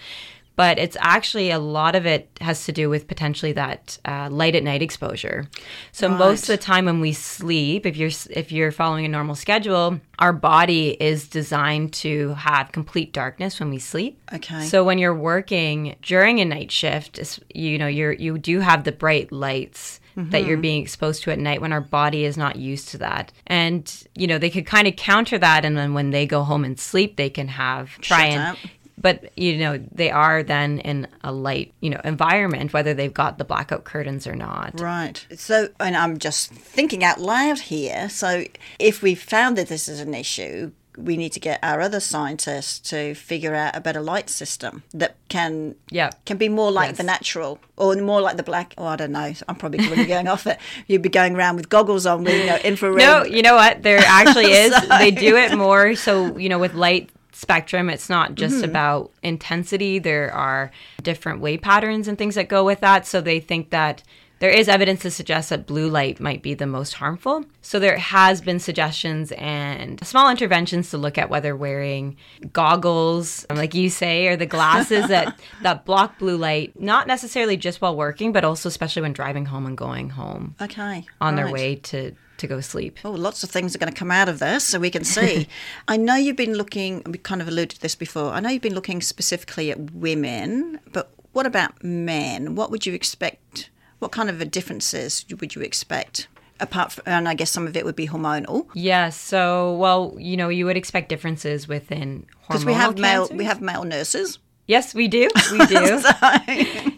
but 0.59 0.77
it's 0.77 0.97
actually 0.99 1.53
a 1.53 1.59
lot 1.61 1.95
of 1.95 2.05
it 2.05 2.29
has 2.41 2.65
to 2.65 2.73
do 2.73 2.91
with 2.91 3.07
potentially 3.07 3.53
that 3.53 3.97
uh, 4.05 4.29
light 4.29 4.57
at 4.57 4.65
night 4.65 4.83
exposure. 4.83 5.49
So 5.93 6.09
most 6.09 6.43
of 6.43 6.49
the 6.49 6.57
time 6.57 6.87
when 6.87 6.99
we 6.99 7.13
sleep, 7.13 7.87
if 7.87 7.97
you're 7.97 8.11
if 8.31 8.51
you're 8.51 8.73
following 8.73 9.05
a 9.05 9.09
normal 9.09 9.37
schedule, 9.37 10.01
our 10.19 10.33
body 10.33 11.01
is 11.01 11.29
designed 11.29 11.93
to 11.93 12.35
have 12.35 12.73
complete 12.73 13.13
darkness 13.13 13.61
when 13.61 13.71
we 13.71 13.79
sleep. 13.79 14.21
Okay. 14.33 14.65
So 14.65 14.83
when 14.83 14.99
you're 14.99 15.15
working 15.15 15.95
during 16.03 16.41
a 16.41 16.45
night 16.45 16.73
shift, 16.73 17.21
you 17.55 17.79
know 17.79 17.87
you're 17.87 18.13
you 18.13 18.37
do 18.37 18.59
have 18.59 18.83
the 18.83 18.93
bright 18.93 19.31
lights. 19.31 20.01
That 20.19 20.47
you're 20.47 20.57
being 20.57 20.83
exposed 20.83 21.23
to 21.23 21.31
at 21.31 21.39
night 21.39 21.61
when 21.61 21.73
our 21.73 21.81
body 21.81 22.25
is 22.25 22.37
not 22.37 22.57
used 22.57 22.89
to 22.89 22.99
that. 22.99 23.31
And, 23.47 23.89
you 24.17 24.27
know, 24.27 24.37
they 24.37 24.51
could 24.51 24.67
kind 24.67 24.89
of 24.89 24.97
counter 24.97 25.39
that. 25.39 25.65
And 25.65 25.77
then 25.77 25.95
when 25.95 26.11
they 26.11 26.27
go 26.27 26.43
home 26.43 26.65
and 26.65 26.77
sleep, 26.77 27.15
they 27.15 27.31
can 27.31 27.47
have 27.47 27.97
try 28.01 28.25
Shut 28.25 28.31
and 28.31 28.41
out. 28.41 28.59
But 29.01 29.31
you 29.37 29.57
know 29.59 29.79
they 29.93 30.11
are 30.11 30.43
then 30.43 30.79
in 30.81 31.07
a 31.23 31.33
light 31.33 31.73
you 31.81 31.91
know 31.91 32.01
environment 32.05 32.73
whether 32.73 32.95
they've 32.95 33.15
got 33.15 33.39
the 33.39 33.45
blackout 33.45 33.85
curtains 33.85 34.27
or 34.27 34.35
not 34.35 34.79
Right. 34.81 35.27
So, 35.37 35.69
and 35.81 35.97
I'm 35.97 36.19
just 36.19 36.51
thinking 36.53 37.03
out 37.05 37.21
loud 37.21 37.59
here. 37.61 38.09
So, 38.09 38.45
if 38.79 39.03
we 39.03 39.15
found 39.15 39.57
that 39.59 39.69
this 39.69 39.89
is 39.89 40.01
an 40.01 40.15
issue, 40.15 40.73
we 40.97 41.17
need 41.17 41.33
to 41.33 41.41
get 41.41 41.61
our 41.63 41.81
other 41.81 42.01
scientists 42.01 42.79
to 42.91 43.15
figure 43.15 43.55
out 43.55 43.77
a 43.77 43.81
better 43.81 44.01
light 44.01 44.29
system 44.29 44.83
that 44.93 45.15
can 45.29 45.75
Yeah. 45.91 46.11
can 46.25 46.37
be 46.39 46.49
more 46.49 46.73
like 46.73 46.89
Yes. 46.91 46.97
the 46.99 47.05
natural 47.05 47.59
or 47.77 47.95
more 47.97 48.21
like 48.21 48.37
the 48.37 48.43
black. 48.43 48.75
Oh, 48.77 48.87
I 48.87 48.97
don't 48.97 49.13
know. 49.13 49.33
I'm 49.49 49.55
probably 49.57 49.87
really 49.89 50.07
going 50.07 50.27
off 50.29 50.47
it. 50.47 50.59
You'd 50.89 51.03
be 51.03 51.09
going 51.09 51.37
around 51.37 51.57
with 51.57 51.69
goggles 51.69 52.05
on 52.07 52.25
with 52.25 52.35
you 52.35 52.47
know, 52.47 52.57
infrared. 52.65 52.97
no 52.99 53.25
you 53.25 53.43
know 53.43 53.55
what 53.55 53.83
there 53.83 53.99
actually 54.05 54.53
is 54.65 54.73
Sorry. 54.75 54.99
they 54.99 55.11
do 55.13 55.37
it 55.37 55.57
more 55.57 55.95
so 55.95 56.37
you 56.37 56.49
know 56.49 56.59
with 56.59 56.75
light 56.75 57.11
spectrum 57.39 57.89
it's 57.89 58.09
not 58.09 58.35
just 58.35 58.57
Mm-hmm. 58.57 58.65
about 58.71 59.13
intensity 59.23 59.99
there 60.01 60.33
are 60.35 60.71
different 61.03 61.41
wave 61.41 61.63
patterns 61.63 62.09
and 62.09 62.19
things 62.19 62.35
that 62.35 62.49
go 62.49 62.65
with 62.65 62.81
that 62.81 63.07
so 63.07 63.21
they 63.21 63.39
think 63.41 63.71
that 63.71 64.03
there 64.41 64.51
is 64.51 64.69
evidence 64.69 65.03
to 65.03 65.11
suggest 65.11 65.51
that 65.51 65.67
blue 65.67 65.89
light 65.91 66.21
might 66.21 66.43
be 66.43 66.55
the 66.55 66.65
most 66.65 66.95
harmful. 66.95 67.45
So 67.61 67.81
there 67.81 67.99
has 67.99 68.41
been 68.41 68.61
suggestions 68.61 69.33
and 69.33 69.99
small 70.07 70.31
interventions 70.31 70.91
to 70.91 70.97
look 70.97 71.19
at 71.19 71.29
whether 71.29 71.57
wearing 71.57 72.17
goggles, 72.53 73.45
like 73.51 73.75
you 73.75 73.91
say, 73.91 74.29
or 74.29 74.37
the 74.37 74.47
glasses 74.47 75.09
that 75.09 75.41
that 75.63 75.85
block 75.85 76.19
blue 76.21 76.37
light, 76.37 76.81
not 76.81 77.09
necessarily 77.09 77.57
just 77.57 77.81
while 77.81 77.97
working, 77.97 78.31
but 78.33 78.45
also 78.45 78.69
especially 78.69 79.03
when 79.03 79.13
driving 79.13 79.47
home 79.47 79.67
and 79.67 79.77
going 79.77 80.11
home 80.11 80.55
Okay. 80.61 81.05
on 81.21 81.35
their 81.35 81.51
way 81.51 81.75
to 81.75 82.13
to 82.39 82.47
go 82.47 82.61
sleep. 82.61 82.99
Oh, 83.05 83.11
lots 83.11 83.43
of 83.43 83.51
things 83.51 83.75
are 83.75 83.79
going 83.79 83.93
to 83.93 83.99
come 83.99 84.11
out 84.11 84.29
of 84.29 84.39
this, 84.39 84.65
so 84.65 84.79
we 84.79 84.91
can 84.91 85.05
see. 85.17 85.49
I 85.87 85.97
know 85.97 86.17
you've 86.17 86.37
been 86.37 86.55
looking, 86.55 87.03
we 87.07 87.19
kind 87.19 87.41
of 87.43 87.49
alluded 87.49 87.71
to 87.71 87.81
this 87.81 87.95
before. 87.95 88.31
I 88.33 88.41
know 88.41 88.51
you've 88.51 88.63
been 88.63 88.75
looking 88.75 89.01
specifically 89.01 89.71
at 89.71 89.93
women, 89.93 90.81
but 90.93 91.11
what 91.33 91.47
about 91.47 91.83
men? 91.85 92.55
What 92.55 92.71
would 92.71 92.87
you 92.87 92.95
expect? 92.95 93.71
What 93.99 94.13
kind 94.13 94.31
of 94.31 94.41
a 94.41 94.45
differences 94.45 95.25
would 95.41 95.55
you 95.55 95.63
expect? 95.63 96.29
Apart 96.61 96.93
from, 96.93 97.05
and 97.07 97.29
I 97.29 97.35
guess 97.35 97.51
some 97.53 97.67
of 97.69 97.77
it 97.77 97.85
would 97.85 97.95
be 97.95 98.09
hormonal, 98.09 98.67
Yes. 98.75 99.17
So, 99.17 99.77
well, 99.77 100.17
you 100.19 100.37
know, 100.37 100.49
you 100.49 100.67
would 100.67 100.77
expect 100.77 101.09
differences 101.09 101.69
within 101.69 102.27
hormonal 102.27 102.49
because 102.49 102.65
we 102.65 102.73
have 102.73 102.99
male, 102.99 103.29
we 103.33 103.45
have 103.45 103.61
male 103.61 103.85
nurses. 103.85 104.41
Yes, 104.67 104.95
we 104.95 105.09
do. 105.09 105.29
We 105.53 105.67
do. 105.67 106.03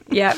yep. 0.11 0.37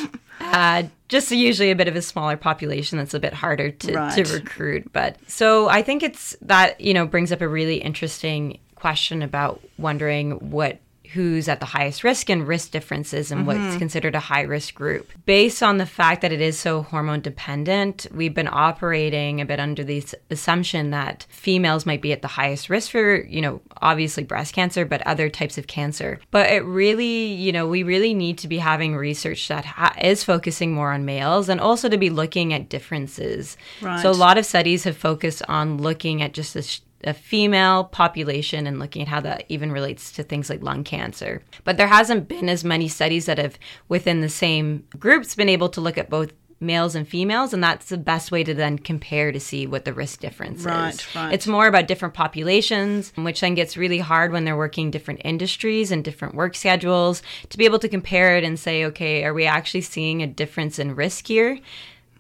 Uh, 0.53 0.85
just 1.09 1.31
usually 1.31 1.71
a 1.71 1.77
bit 1.77 1.88
of 1.88 1.97
a 1.97 2.03
smaller 2.03 2.37
population 2.37 2.99
that's 2.99 3.15
a 3.15 3.21
bit 3.21 3.33
harder 3.33 3.71
to, 3.71 3.93
Right. 3.95 4.25
to 4.25 4.33
recruit. 4.35 4.93
But 4.93 5.17
so 5.27 5.69
I 5.69 5.83
think 5.83 6.03
it's 6.03 6.37
that, 6.43 6.81
you 6.81 6.95
know, 6.95 7.07
brings 7.07 7.33
up 7.33 7.41
a 7.41 7.49
really 7.49 7.77
interesting 7.77 8.59
question 8.75 9.23
about 9.23 9.61
wondering 9.79 10.33
what 10.51 10.79
who's 11.12 11.48
at 11.48 11.61
the 11.61 11.66
highest 11.66 12.05
risk 12.05 12.31
and 12.31 12.46
risk 12.46 12.70
differences 12.70 13.31
and 13.31 13.46
what's 13.46 13.59
mm-hmm. 13.59 13.79
considered 13.79 14.14
a 14.14 14.20
high 14.20 14.42
risk 14.42 14.75
group. 14.75 15.11
Based 15.27 15.62
on 15.62 15.79
the 15.79 15.87
fact 15.87 16.22
that 16.22 16.33
it 16.33 16.40
is 16.40 16.59
so 16.59 16.83
hormone 16.83 17.20
dependent, 17.20 18.07
we've 18.12 18.35
been 18.35 18.48
operating 18.51 19.40
a 19.40 19.44
bit 19.44 19.61
under 19.61 19.85
the 19.85 20.05
assumption 20.31 20.90
that 20.90 21.27
females 21.29 21.87
might 21.87 22.03
be 22.03 22.12
at 22.12 22.22
the 22.22 22.29
highest 22.29 22.70
risk 22.70 22.90
for, 22.90 23.16
you 23.25 23.40
know, 23.40 23.61
obviously 23.81 24.25
breast 24.25 24.55
cancer, 24.55 24.85
but 24.85 25.07
other 25.07 25.29
types 25.29 25.59
of 25.59 25.66
cancer. 25.66 26.18
But 26.31 26.51
it 26.51 26.64
really, 26.64 27.27
you 27.27 27.53
know, 27.53 27.66
we 27.66 27.83
really 27.83 28.14
need 28.14 28.38
to 28.38 28.48
be 28.48 28.59
having 28.59 28.96
research 28.96 29.48
that 29.48 29.64
ha- 29.64 29.94
is 30.01 30.25
focusing 30.25 30.72
more 30.72 30.92
on 30.92 31.05
males 31.05 31.48
and 31.48 31.61
also 31.61 31.88
to 31.88 31.98
be 31.98 32.11
looking 32.11 32.53
at 32.53 32.68
differences. 32.68 33.57
Right. 33.81 34.01
So 34.01 34.11
a 34.11 34.12
lot 34.12 34.38
of 34.38 34.46
studies 34.46 34.85
have 34.85 34.96
focused 34.96 35.42
on 35.48 35.79
looking 35.79 36.22
at 36.22 36.33
just 36.33 36.55
this 36.55 36.81
a 37.05 37.15
female 37.15 37.85
population 37.85 38.67
and 38.67 38.79
looking 38.79 39.03
at 39.03 39.09
how 39.09 39.21
that 39.21 39.45
even 39.49 39.73
relates 39.73 40.12
to 40.12 40.23
things 40.23 40.49
like 40.51 40.62
lung 40.62 40.85
cancer. 40.85 41.43
But 41.65 41.77
there 41.77 41.88
hasn't 41.88 42.29
been 42.29 42.49
as 42.49 42.65
many 42.65 42.88
studies 42.88 43.27
that 43.27 43.38
have 43.38 43.59
within 43.88 44.21
the 44.21 44.29
same 44.29 44.85
groups 44.99 45.35
been 45.35 45.49
able 45.49 45.69
to 45.71 45.81
look 45.81 45.99
at 45.99 46.11
both 46.11 46.33
males 46.61 46.95
and 46.95 47.09
females 47.09 47.53
and 47.53 47.61
that's 47.61 47.88
the 47.88 47.99
best 47.99 48.31
way 48.31 48.45
to 48.45 48.55
then 48.55 48.79
compare 48.79 49.33
to 49.33 49.41
see 49.41 49.67
what 49.67 49.85
the 49.85 49.93
risk 49.93 50.21
difference 50.21 50.62
Right, 50.62 50.95
is. 50.95 51.17
right. 51.17 51.35
It's 51.35 51.49
more 51.49 51.67
about 51.67 51.88
different 51.88 52.15
populations, 52.15 53.12
which 53.17 53.41
then 53.41 53.55
gets 53.57 53.77
really 53.77 53.99
hard 53.99 54.31
when 54.31 54.45
they're 54.45 54.57
working 54.57 54.93
different 54.93 55.23
industries 55.25 55.91
and 55.91 56.05
different 56.05 56.37
work 56.37 56.55
schedules 56.55 57.21
to 57.51 57.59
be 57.59 57.65
able 57.65 57.81
to 57.81 57.88
compare 57.88 58.37
it 58.37 58.45
and 58.45 58.61
say, 58.61 58.85
okay, 58.85 59.25
are 59.25 59.35
we 59.35 59.45
actually 59.45 59.81
seeing 59.81 60.23
a 60.23 60.27
difference 60.29 60.79
in 60.79 60.95
risk 60.95 61.27
here? 61.27 61.59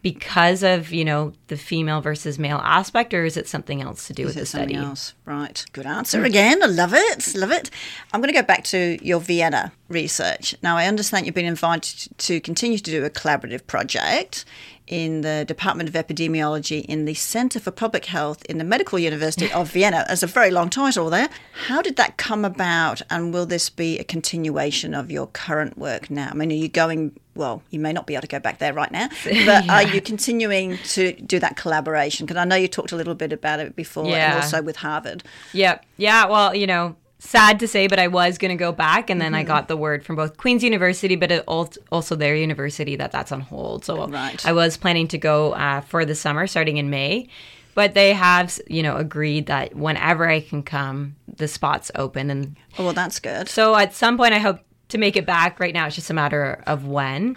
Because 0.02 0.64
of 0.64 0.92
you 0.92 1.04
know 1.04 1.32
the 1.46 1.56
female 1.56 2.00
versus 2.00 2.36
male 2.38 2.58
aspect, 2.58 3.14
or 3.14 3.24
is 3.24 3.36
it 3.36 3.46
something 3.48 3.80
else 3.80 4.08
to 4.08 4.12
do 4.12 4.22
Is 4.22 4.28
with 4.28 4.36
it 4.36 4.40
the 4.40 4.46
something 4.46 4.68
study? 4.70 4.84
else? 4.84 5.14
Right. 5.24 5.64
Good 5.72 5.86
answer 5.86 6.24
again. 6.24 6.60
I 6.62 6.66
love 6.66 6.92
it. 6.92 7.34
Love 7.36 7.52
it. 7.52 7.70
I'm 8.12 8.20
going 8.20 8.32
to 8.32 8.38
go 8.38 8.44
back 8.44 8.64
to 8.64 8.98
your 9.00 9.20
Vienna 9.20 9.72
research. 9.88 10.56
Now, 10.62 10.76
I 10.76 10.86
understand 10.86 11.26
you've 11.26 11.34
been 11.36 11.44
invited 11.46 12.18
to 12.18 12.40
continue 12.40 12.78
to 12.78 12.90
do 12.90 13.04
a 13.04 13.10
collaborative 13.10 13.66
project 13.68 14.44
in 14.88 15.20
the 15.20 15.44
Department 15.46 15.88
of 15.88 15.94
Epidemiology 15.94 16.84
in 16.86 17.04
the 17.04 17.14
Center 17.14 17.60
for 17.60 17.70
Public 17.70 18.06
Health 18.06 18.44
in 18.46 18.58
the 18.58 18.64
Medical 18.64 18.98
University 18.98 19.50
of 19.52 19.70
Vienna. 19.72 20.04
That's 20.08 20.24
a 20.24 20.26
very 20.26 20.50
long 20.50 20.68
title 20.68 21.10
there. 21.10 21.28
How 21.68 21.80
did 21.80 21.94
that 21.96 22.16
come 22.16 22.44
about, 22.44 23.02
and 23.08 23.32
will 23.32 23.46
this 23.46 23.70
be 23.70 23.98
a 23.98 24.04
continuation 24.04 24.94
of 24.94 25.10
your 25.12 25.28
current 25.28 25.78
work 25.78 26.10
now? 26.10 26.28
I 26.30 26.34
mean, 26.34 26.50
are 26.50 26.56
you 26.56 26.68
going 26.68 27.16
well, 27.34 27.62
you 27.70 27.80
may 27.80 27.92
not 27.92 28.06
be 28.06 28.14
able 28.14 28.22
to 28.22 28.28
go 28.28 28.38
back 28.38 28.58
there 28.58 28.72
right 28.72 28.90
now, 28.90 29.08
but 29.24 29.34
yeah. 29.34 29.64
are 29.68 29.82
you 29.82 30.00
continuing 30.00 30.78
to 30.78 31.12
do 31.12 31.38
that 31.38 31.56
collaboration? 31.56 32.26
Because 32.26 32.38
I 32.38 32.44
know 32.44 32.56
you 32.56 32.68
talked 32.68 32.92
a 32.92 32.96
little 32.96 33.14
bit 33.14 33.32
about 33.32 33.60
it 33.60 33.74
before, 33.74 34.06
yeah. 34.06 34.34
and 34.34 34.42
also 34.42 34.62
with 34.62 34.76
Harvard. 34.76 35.22
Yep. 35.52 35.84
Yeah. 35.96 36.26
Well, 36.26 36.54
you 36.54 36.66
know, 36.66 36.96
sad 37.18 37.60
to 37.60 37.68
say, 37.68 37.86
but 37.86 37.98
I 37.98 38.08
was 38.08 38.36
going 38.36 38.50
to 38.50 38.56
go 38.56 38.72
back, 38.72 39.08
and 39.08 39.20
then 39.20 39.32
mm-hmm. 39.32 39.40
I 39.40 39.44
got 39.44 39.68
the 39.68 39.76
word 39.76 40.04
from 40.04 40.16
both 40.16 40.36
Queen's 40.36 40.62
University, 40.62 41.16
but 41.16 41.44
also 41.46 42.16
their 42.16 42.36
university 42.36 42.96
that 42.96 43.12
that's 43.12 43.32
on 43.32 43.40
hold. 43.40 43.84
So 43.84 44.06
right. 44.08 44.44
I 44.44 44.52
was 44.52 44.76
planning 44.76 45.08
to 45.08 45.18
go 45.18 45.52
uh, 45.52 45.80
for 45.82 46.04
the 46.04 46.14
summer, 46.14 46.46
starting 46.46 46.76
in 46.76 46.90
May. 46.90 47.28
But 47.74 47.94
they 47.94 48.12
have, 48.12 48.60
you 48.66 48.82
know, 48.82 48.98
agreed 48.98 49.46
that 49.46 49.74
whenever 49.74 50.28
I 50.28 50.40
can 50.40 50.62
come, 50.62 51.16
the 51.26 51.48
spot's 51.48 51.90
open, 51.94 52.28
and 52.28 52.56
oh, 52.78 52.84
well, 52.84 52.92
that's 52.92 53.18
good. 53.18 53.48
So 53.48 53.74
at 53.74 53.94
some 53.94 54.18
point, 54.18 54.34
I 54.34 54.38
hope 54.38 54.58
to 54.92 54.98
make 54.98 55.16
it 55.16 55.26
back. 55.26 55.58
Right 55.58 55.74
now, 55.74 55.86
it's 55.86 55.96
just 55.96 56.10
a 56.10 56.14
matter 56.14 56.62
of 56.66 56.86
when. 56.86 57.36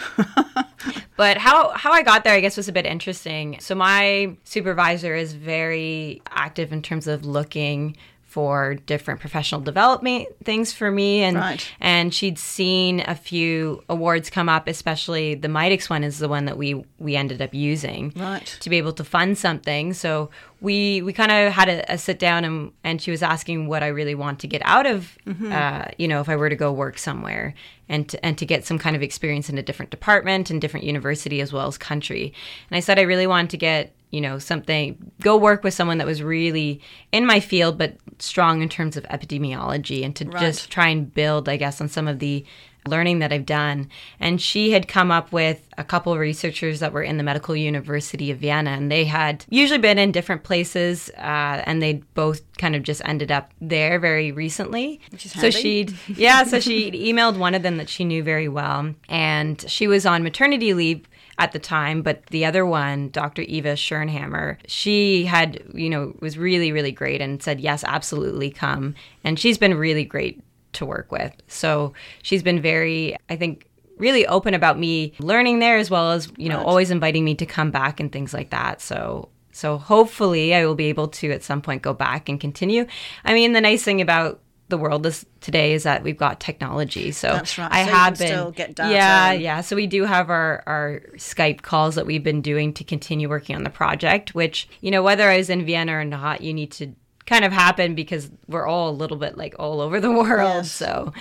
but 1.17 1.37
how 1.37 1.69
how 1.69 1.91
I 1.91 2.03
got 2.03 2.23
there, 2.23 2.33
I 2.33 2.41
guess, 2.41 2.57
was 2.57 2.67
a 2.67 2.73
bit 2.73 2.85
interesting. 2.85 3.57
So 3.59 3.73
my 3.73 4.35
supervisor 4.43 5.15
is 5.15 5.33
very 5.33 6.21
active 6.29 6.71
in 6.71 6.81
terms 6.81 7.07
of 7.07 7.25
looking 7.25 7.95
for 8.35 8.75
different 8.85 9.21
professional 9.21 9.61
development 9.61 10.27
things 10.43 10.73
for 10.73 10.91
me 10.91 11.23
and 11.23 11.37
right. 11.37 11.71
and 11.79 12.13
she'd 12.13 12.37
seen 12.37 13.01
a 13.07 13.15
few 13.15 13.81
awards 13.87 14.29
come 14.29 14.49
up 14.49 14.67
especially 14.67 15.35
the 15.35 15.47
Mitacs 15.47 15.89
one 15.89 16.03
is 16.03 16.19
the 16.19 16.27
one 16.27 16.43
that 16.43 16.57
we 16.57 16.83
we 16.99 17.15
ended 17.15 17.41
up 17.41 17.53
using 17.53 18.11
right. 18.17 18.57
to 18.59 18.69
be 18.69 18.77
able 18.77 18.91
to 18.91 19.05
fund 19.05 19.37
something 19.37 19.93
so 19.93 20.29
we 20.59 21.01
we 21.01 21.13
kind 21.13 21.31
of 21.31 21.53
had 21.53 21.69
a, 21.69 21.93
a, 21.93 21.97
sit 21.97 22.19
down 22.19 22.43
and 22.43 22.73
and 22.83 23.01
she 23.01 23.09
was 23.09 23.23
asking 23.23 23.67
what 23.67 23.83
I 23.83 23.87
really 23.87 24.15
want 24.15 24.39
to 24.39 24.47
get 24.47 24.61
out 24.65 24.85
of 24.85 25.17
mm-hmm. 25.25 25.53
uh, 25.53 25.85
you 25.97 26.05
know 26.05 26.19
if 26.19 26.27
I 26.27 26.35
were 26.35 26.49
to 26.49 26.57
go 26.57 26.73
work 26.73 26.97
somewhere 26.97 27.53
and 27.87 28.09
to, 28.09 28.25
and 28.25 28.37
to 28.37 28.45
get 28.45 28.65
some 28.65 28.77
kind 28.77 28.97
of 28.97 29.01
experience 29.01 29.49
in 29.49 29.57
a 29.57 29.63
different 29.63 29.91
department 29.91 30.49
and 30.49 30.59
different 30.59 30.85
university 30.85 31.39
as 31.39 31.53
well 31.53 31.67
as 31.67 31.77
country 31.77 32.33
and 32.69 32.75
I 32.75 32.81
said 32.81 32.99
I 32.99 33.03
really 33.03 33.27
wanted 33.27 33.51
to 33.51 33.57
get 33.57 33.95
you 34.15 34.21
know 34.21 34.39
something 34.39 35.11
go 35.19 35.35
work 35.35 35.63
with 35.63 35.73
someone 35.73 35.97
that 35.97 36.07
was 36.07 36.23
really 36.23 36.79
in 37.11 37.25
my 37.25 37.39
field 37.39 37.77
but 37.77 37.97
strong 38.17 38.61
in 38.61 38.69
terms 38.69 38.95
of 38.95 39.03
epidemiology 39.05 40.05
and 40.05 40.15
to 40.15 40.25
right. 40.25 40.39
just 40.39 40.71
try 40.71 40.87
and 40.87 41.13
build 41.13 41.49
i 41.49 41.57
guess 41.57 41.81
on 41.81 41.89
some 41.89 42.07
of 42.07 42.19
the 42.19 42.45
learning 42.87 43.19
that 43.19 43.33
I've 43.33 43.45
done. 43.45 43.89
And 44.19 44.41
she 44.41 44.71
had 44.71 44.87
come 44.87 45.11
up 45.11 45.31
with 45.31 45.67
a 45.77 45.83
couple 45.83 46.13
of 46.13 46.19
researchers 46.19 46.79
that 46.79 46.93
were 46.93 47.01
in 47.01 47.17
the 47.17 47.23
Medical 47.23 47.55
University 47.55 48.31
of 48.31 48.37
Vienna, 48.37 48.71
and 48.71 48.91
they 48.91 49.05
had 49.05 49.45
usually 49.49 49.79
been 49.79 49.97
in 49.97 50.11
different 50.11 50.43
places, 50.43 51.09
uh, 51.17 51.63
and 51.65 51.81
they 51.81 51.93
both 52.13 52.41
kind 52.57 52.75
of 52.75 52.83
just 52.83 53.01
ended 53.05 53.31
up 53.31 53.51
there 53.59 53.99
very 53.99 54.31
recently. 54.31 55.01
so 55.17 55.49
she'd, 55.49 55.95
yeah, 56.07 56.43
so 56.43 56.59
she 56.59 56.91
emailed 57.11 57.37
one 57.37 57.55
of 57.55 57.63
them 57.63 57.77
that 57.77 57.89
she 57.89 58.05
knew 58.05 58.23
very 58.23 58.47
well, 58.47 58.93
and 59.09 59.63
she 59.67 59.87
was 59.87 60.05
on 60.05 60.23
maternity 60.23 60.73
leave 60.73 61.07
at 61.37 61.51
the 61.51 61.59
time, 61.59 62.01
but 62.01 62.25
the 62.27 62.45
other 62.45 62.65
one, 62.65 63.09
Dr. 63.09 63.41
Eva 63.43 63.73
Schernhammer, 63.73 64.57
she 64.67 65.25
had, 65.25 65.61
you 65.73 65.89
know, 65.89 66.15
was 66.21 66.37
really, 66.37 66.71
really 66.71 66.91
great 66.91 67.21
and 67.21 67.43
said, 67.43 67.59
yes, 67.59 67.83
absolutely 67.83 68.49
come. 68.49 68.95
And 69.23 69.37
she's 69.37 69.57
been 69.57 69.73
really 69.73 70.05
great 70.05 70.41
to 70.73 70.85
work 70.85 71.11
with. 71.11 71.33
So 71.47 71.93
she's 72.21 72.43
been 72.43 72.61
very, 72.61 73.17
I 73.29 73.35
think, 73.35 73.67
really 73.97 74.25
open 74.27 74.53
about 74.53 74.79
me 74.79 75.13
learning 75.19 75.59
there 75.59 75.77
as 75.77 75.89
well 75.89 76.11
as, 76.11 76.31
you 76.37 76.49
know, 76.49 76.57
right. 76.57 76.65
always 76.65 76.91
inviting 76.91 77.25
me 77.25 77.35
to 77.35 77.45
come 77.45 77.71
back 77.71 77.99
and 77.99 78.11
things 78.11 78.33
like 78.33 78.51
that. 78.51 78.81
So 78.81 79.29
so 79.55 79.77
hopefully 79.77 80.53
I 80.53 80.65
will 80.65 80.75
be 80.75 80.87
able 80.87 81.07
to 81.07 81.31
at 81.31 81.41
some 81.41 81.61
point 81.61 81.81
go 81.81 81.93
back 81.93 82.27
and 82.27 82.41
continue. 82.41 82.85
I 83.23 83.33
mean, 83.33 83.53
the 83.53 83.61
nice 83.61 83.83
thing 83.83 84.01
about 84.01 84.41
the 84.67 84.77
world 84.77 85.05
is 85.05 85.25
today 85.41 85.73
is 85.73 85.83
that 85.83 86.03
we've 86.03 86.17
got 86.17 86.39
technology. 86.39 87.11
So 87.11 87.33
right. 87.33 87.59
I 87.59 87.85
so 87.85 87.91
have 87.91 88.17
been 88.17 88.53
Yeah, 88.91 89.31
yeah. 89.31 89.61
So 89.61 89.75
we 89.75 89.85
do 89.85 90.05
have 90.05 90.29
our 90.29 90.63
our 90.65 91.01
Skype 91.15 91.61
calls 91.61 91.95
that 91.95 92.05
we've 92.05 92.23
been 92.23 92.41
doing 92.41 92.73
to 92.73 92.83
continue 92.83 93.29
working 93.29 93.55
on 93.55 93.63
the 93.63 93.69
project, 93.69 94.33
which, 94.33 94.67
you 94.81 94.89
know, 94.89 95.03
whether 95.03 95.29
I 95.29 95.37
was 95.37 95.49
in 95.49 95.65
Vienna 95.65 95.93
or 95.93 96.05
not, 96.05 96.41
you 96.41 96.53
need 96.53 96.71
to 96.73 96.93
kind 97.25 97.45
of 97.45 97.51
happen 97.51 97.95
because 97.95 98.29
we're 98.47 98.67
all 98.67 98.89
a 98.89 98.91
little 98.91 99.17
bit 99.17 99.37
like 99.37 99.55
all 99.59 99.81
over 99.81 99.99
the 99.99 100.11
world. 100.23 100.65
Yes. 100.65 100.71
So 100.71 101.13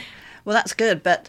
well 0.45 0.55
that's 0.55 0.73
good, 0.73 1.03
but 1.03 1.29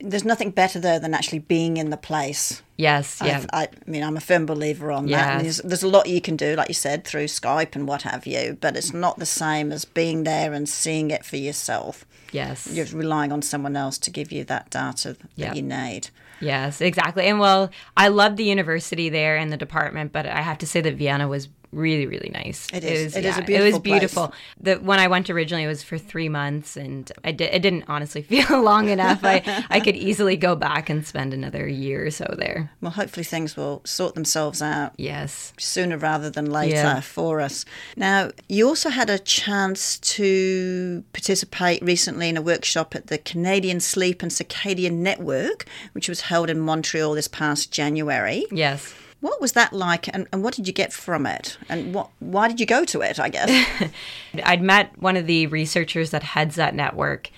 there's 0.00 0.24
nothing 0.24 0.50
better 0.50 0.80
though 0.80 0.98
than 0.98 1.14
actually 1.14 1.40
being 1.40 1.76
in 1.76 1.90
the 1.90 1.96
place. 1.96 2.62
Yes, 2.76 3.20
yeah. 3.22 3.44
I, 3.52 3.64
I 3.64 3.68
mean, 3.86 4.02
I'm 4.02 4.16
a 4.16 4.20
firm 4.20 4.46
believer 4.46 4.90
on 4.90 5.06
yes. 5.06 5.20
that. 5.20 5.42
There's, 5.42 5.58
there's, 5.58 5.82
a 5.82 5.88
lot 5.88 6.08
you 6.08 6.20
can 6.20 6.36
do, 6.36 6.56
like 6.56 6.68
you 6.68 6.74
said, 6.74 7.04
through 7.04 7.26
Skype 7.26 7.76
and 7.76 7.86
what 7.86 8.02
have 8.02 8.26
you, 8.26 8.56
but 8.58 8.74
it's 8.74 8.94
not 8.94 9.18
the 9.18 9.26
same 9.26 9.70
as 9.70 9.84
being 9.84 10.24
there 10.24 10.54
and 10.54 10.66
seeing 10.66 11.10
it 11.10 11.24
for 11.24 11.36
yourself. 11.36 12.06
Yes. 12.32 12.66
You're 12.72 12.86
relying 12.86 13.32
on 13.32 13.42
someone 13.42 13.76
else 13.76 13.98
to 13.98 14.10
give 14.10 14.32
you 14.32 14.44
that 14.44 14.70
data 14.70 15.14
that 15.14 15.28
yep. 15.36 15.56
you 15.56 15.62
need. 15.62 16.08
Yes, 16.40 16.80
exactly. 16.80 17.26
And 17.26 17.38
well, 17.38 17.70
I 17.96 18.08
love 18.08 18.36
the 18.36 18.44
university 18.44 19.10
there 19.10 19.36
and 19.36 19.52
the 19.52 19.58
department, 19.58 20.12
but 20.12 20.26
I 20.26 20.40
have 20.40 20.58
to 20.58 20.66
say 20.66 20.80
that 20.80 20.94
Vienna 20.94 21.28
was 21.28 21.48
really 21.72 22.06
really 22.06 22.30
nice. 22.32 22.68
It 22.72 22.84
is. 22.84 22.90
It, 22.90 23.04
was, 23.04 23.16
it 23.16 23.24
yeah, 23.24 23.30
is 23.30 23.38
a 23.38 23.42
beautiful. 23.42 23.66
It 23.66 23.72
was 23.72 23.78
beautiful. 23.80 24.28
Place. 24.28 24.40
The 24.60 24.74
when 24.76 24.98
I 24.98 25.08
went 25.08 25.30
originally, 25.30 25.64
it 25.64 25.68
was 25.68 25.82
for 25.82 25.98
three 25.98 26.28
months, 26.28 26.76
and 26.76 27.10
I 27.24 27.32
did. 27.32 27.52
It 27.52 27.62
didn't 27.62 27.84
honestly 27.88 28.22
feel 28.30 28.62
long 28.62 28.88
enough. 28.88 29.20
I 29.22 29.64
I 29.70 29.80
could 29.80 29.96
easily 29.96 30.36
go 30.36 30.54
back 30.56 30.90
and 30.90 31.06
spend 31.06 31.34
another 31.34 31.66
year 31.68 32.06
or 32.06 32.10
so 32.10 32.34
there. 32.38 32.72
Well, 32.80 32.92
hopefully 32.92 33.24
things 33.24 33.56
will 33.56 33.82
sort 33.84 34.14
themselves 34.14 34.62
out. 34.62 34.92
Yes. 34.96 35.52
Sooner 35.58 35.98
rather 35.98 36.30
than 36.30 36.50
later 36.50 36.76
yeah. 36.76 37.00
for 37.00 37.40
us. 37.40 37.64
Now, 37.96 38.30
you 38.48 38.66
also 38.66 38.90
had 38.90 39.10
a 39.10 39.18
chance 39.18 39.98
to 39.98 41.04
participate 41.12 41.82
recently 41.82 42.28
in 42.28 42.36
a 42.36 42.42
workshop 42.42 42.94
at 42.94 43.08
the 43.08 43.18
Canadian 43.18 43.80
Sleep 43.80 44.22
and 44.22 44.30
Circadian 44.30 44.94
Network, 44.94 45.66
which 45.92 46.08
was 46.08 46.22
held 46.22 46.50
in 46.50 46.60
Montreal 46.60 47.14
this 47.14 47.28
past 47.28 47.72
January. 47.72 48.46
Yes. 48.50 48.94
What 49.20 49.40
was 49.40 49.52
that 49.52 49.72
like, 49.72 50.08
and, 50.08 50.26
and 50.32 50.42
what 50.42 50.54
did 50.54 50.66
you 50.66 50.72
get 50.72 50.92
from 50.92 51.26
it, 51.26 51.58
and 51.68 51.94
what 51.94 52.08
why 52.20 52.48
did 52.48 52.58
you 52.58 52.66
go 52.66 52.84
to 52.86 53.02
it? 53.02 53.20
I 53.20 53.28
guess 53.28 53.90
I'd 54.44 54.62
met 54.62 54.96
one 55.00 55.16
of 55.16 55.26
the 55.26 55.46
researchers 55.48 56.10
that 56.10 56.22
heads 56.22 56.56
that 56.56 56.74
network 56.74 57.30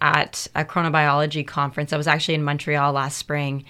at 0.00 0.46
a 0.54 0.64
chronobiology 0.64 1.46
conference. 1.46 1.92
I 1.92 1.96
was 1.96 2.06
actually 2.06 2.34
in 2.34 2.44
Montreal 2.44 2.92
last 2.92 3.18
spring, 3.18 3.64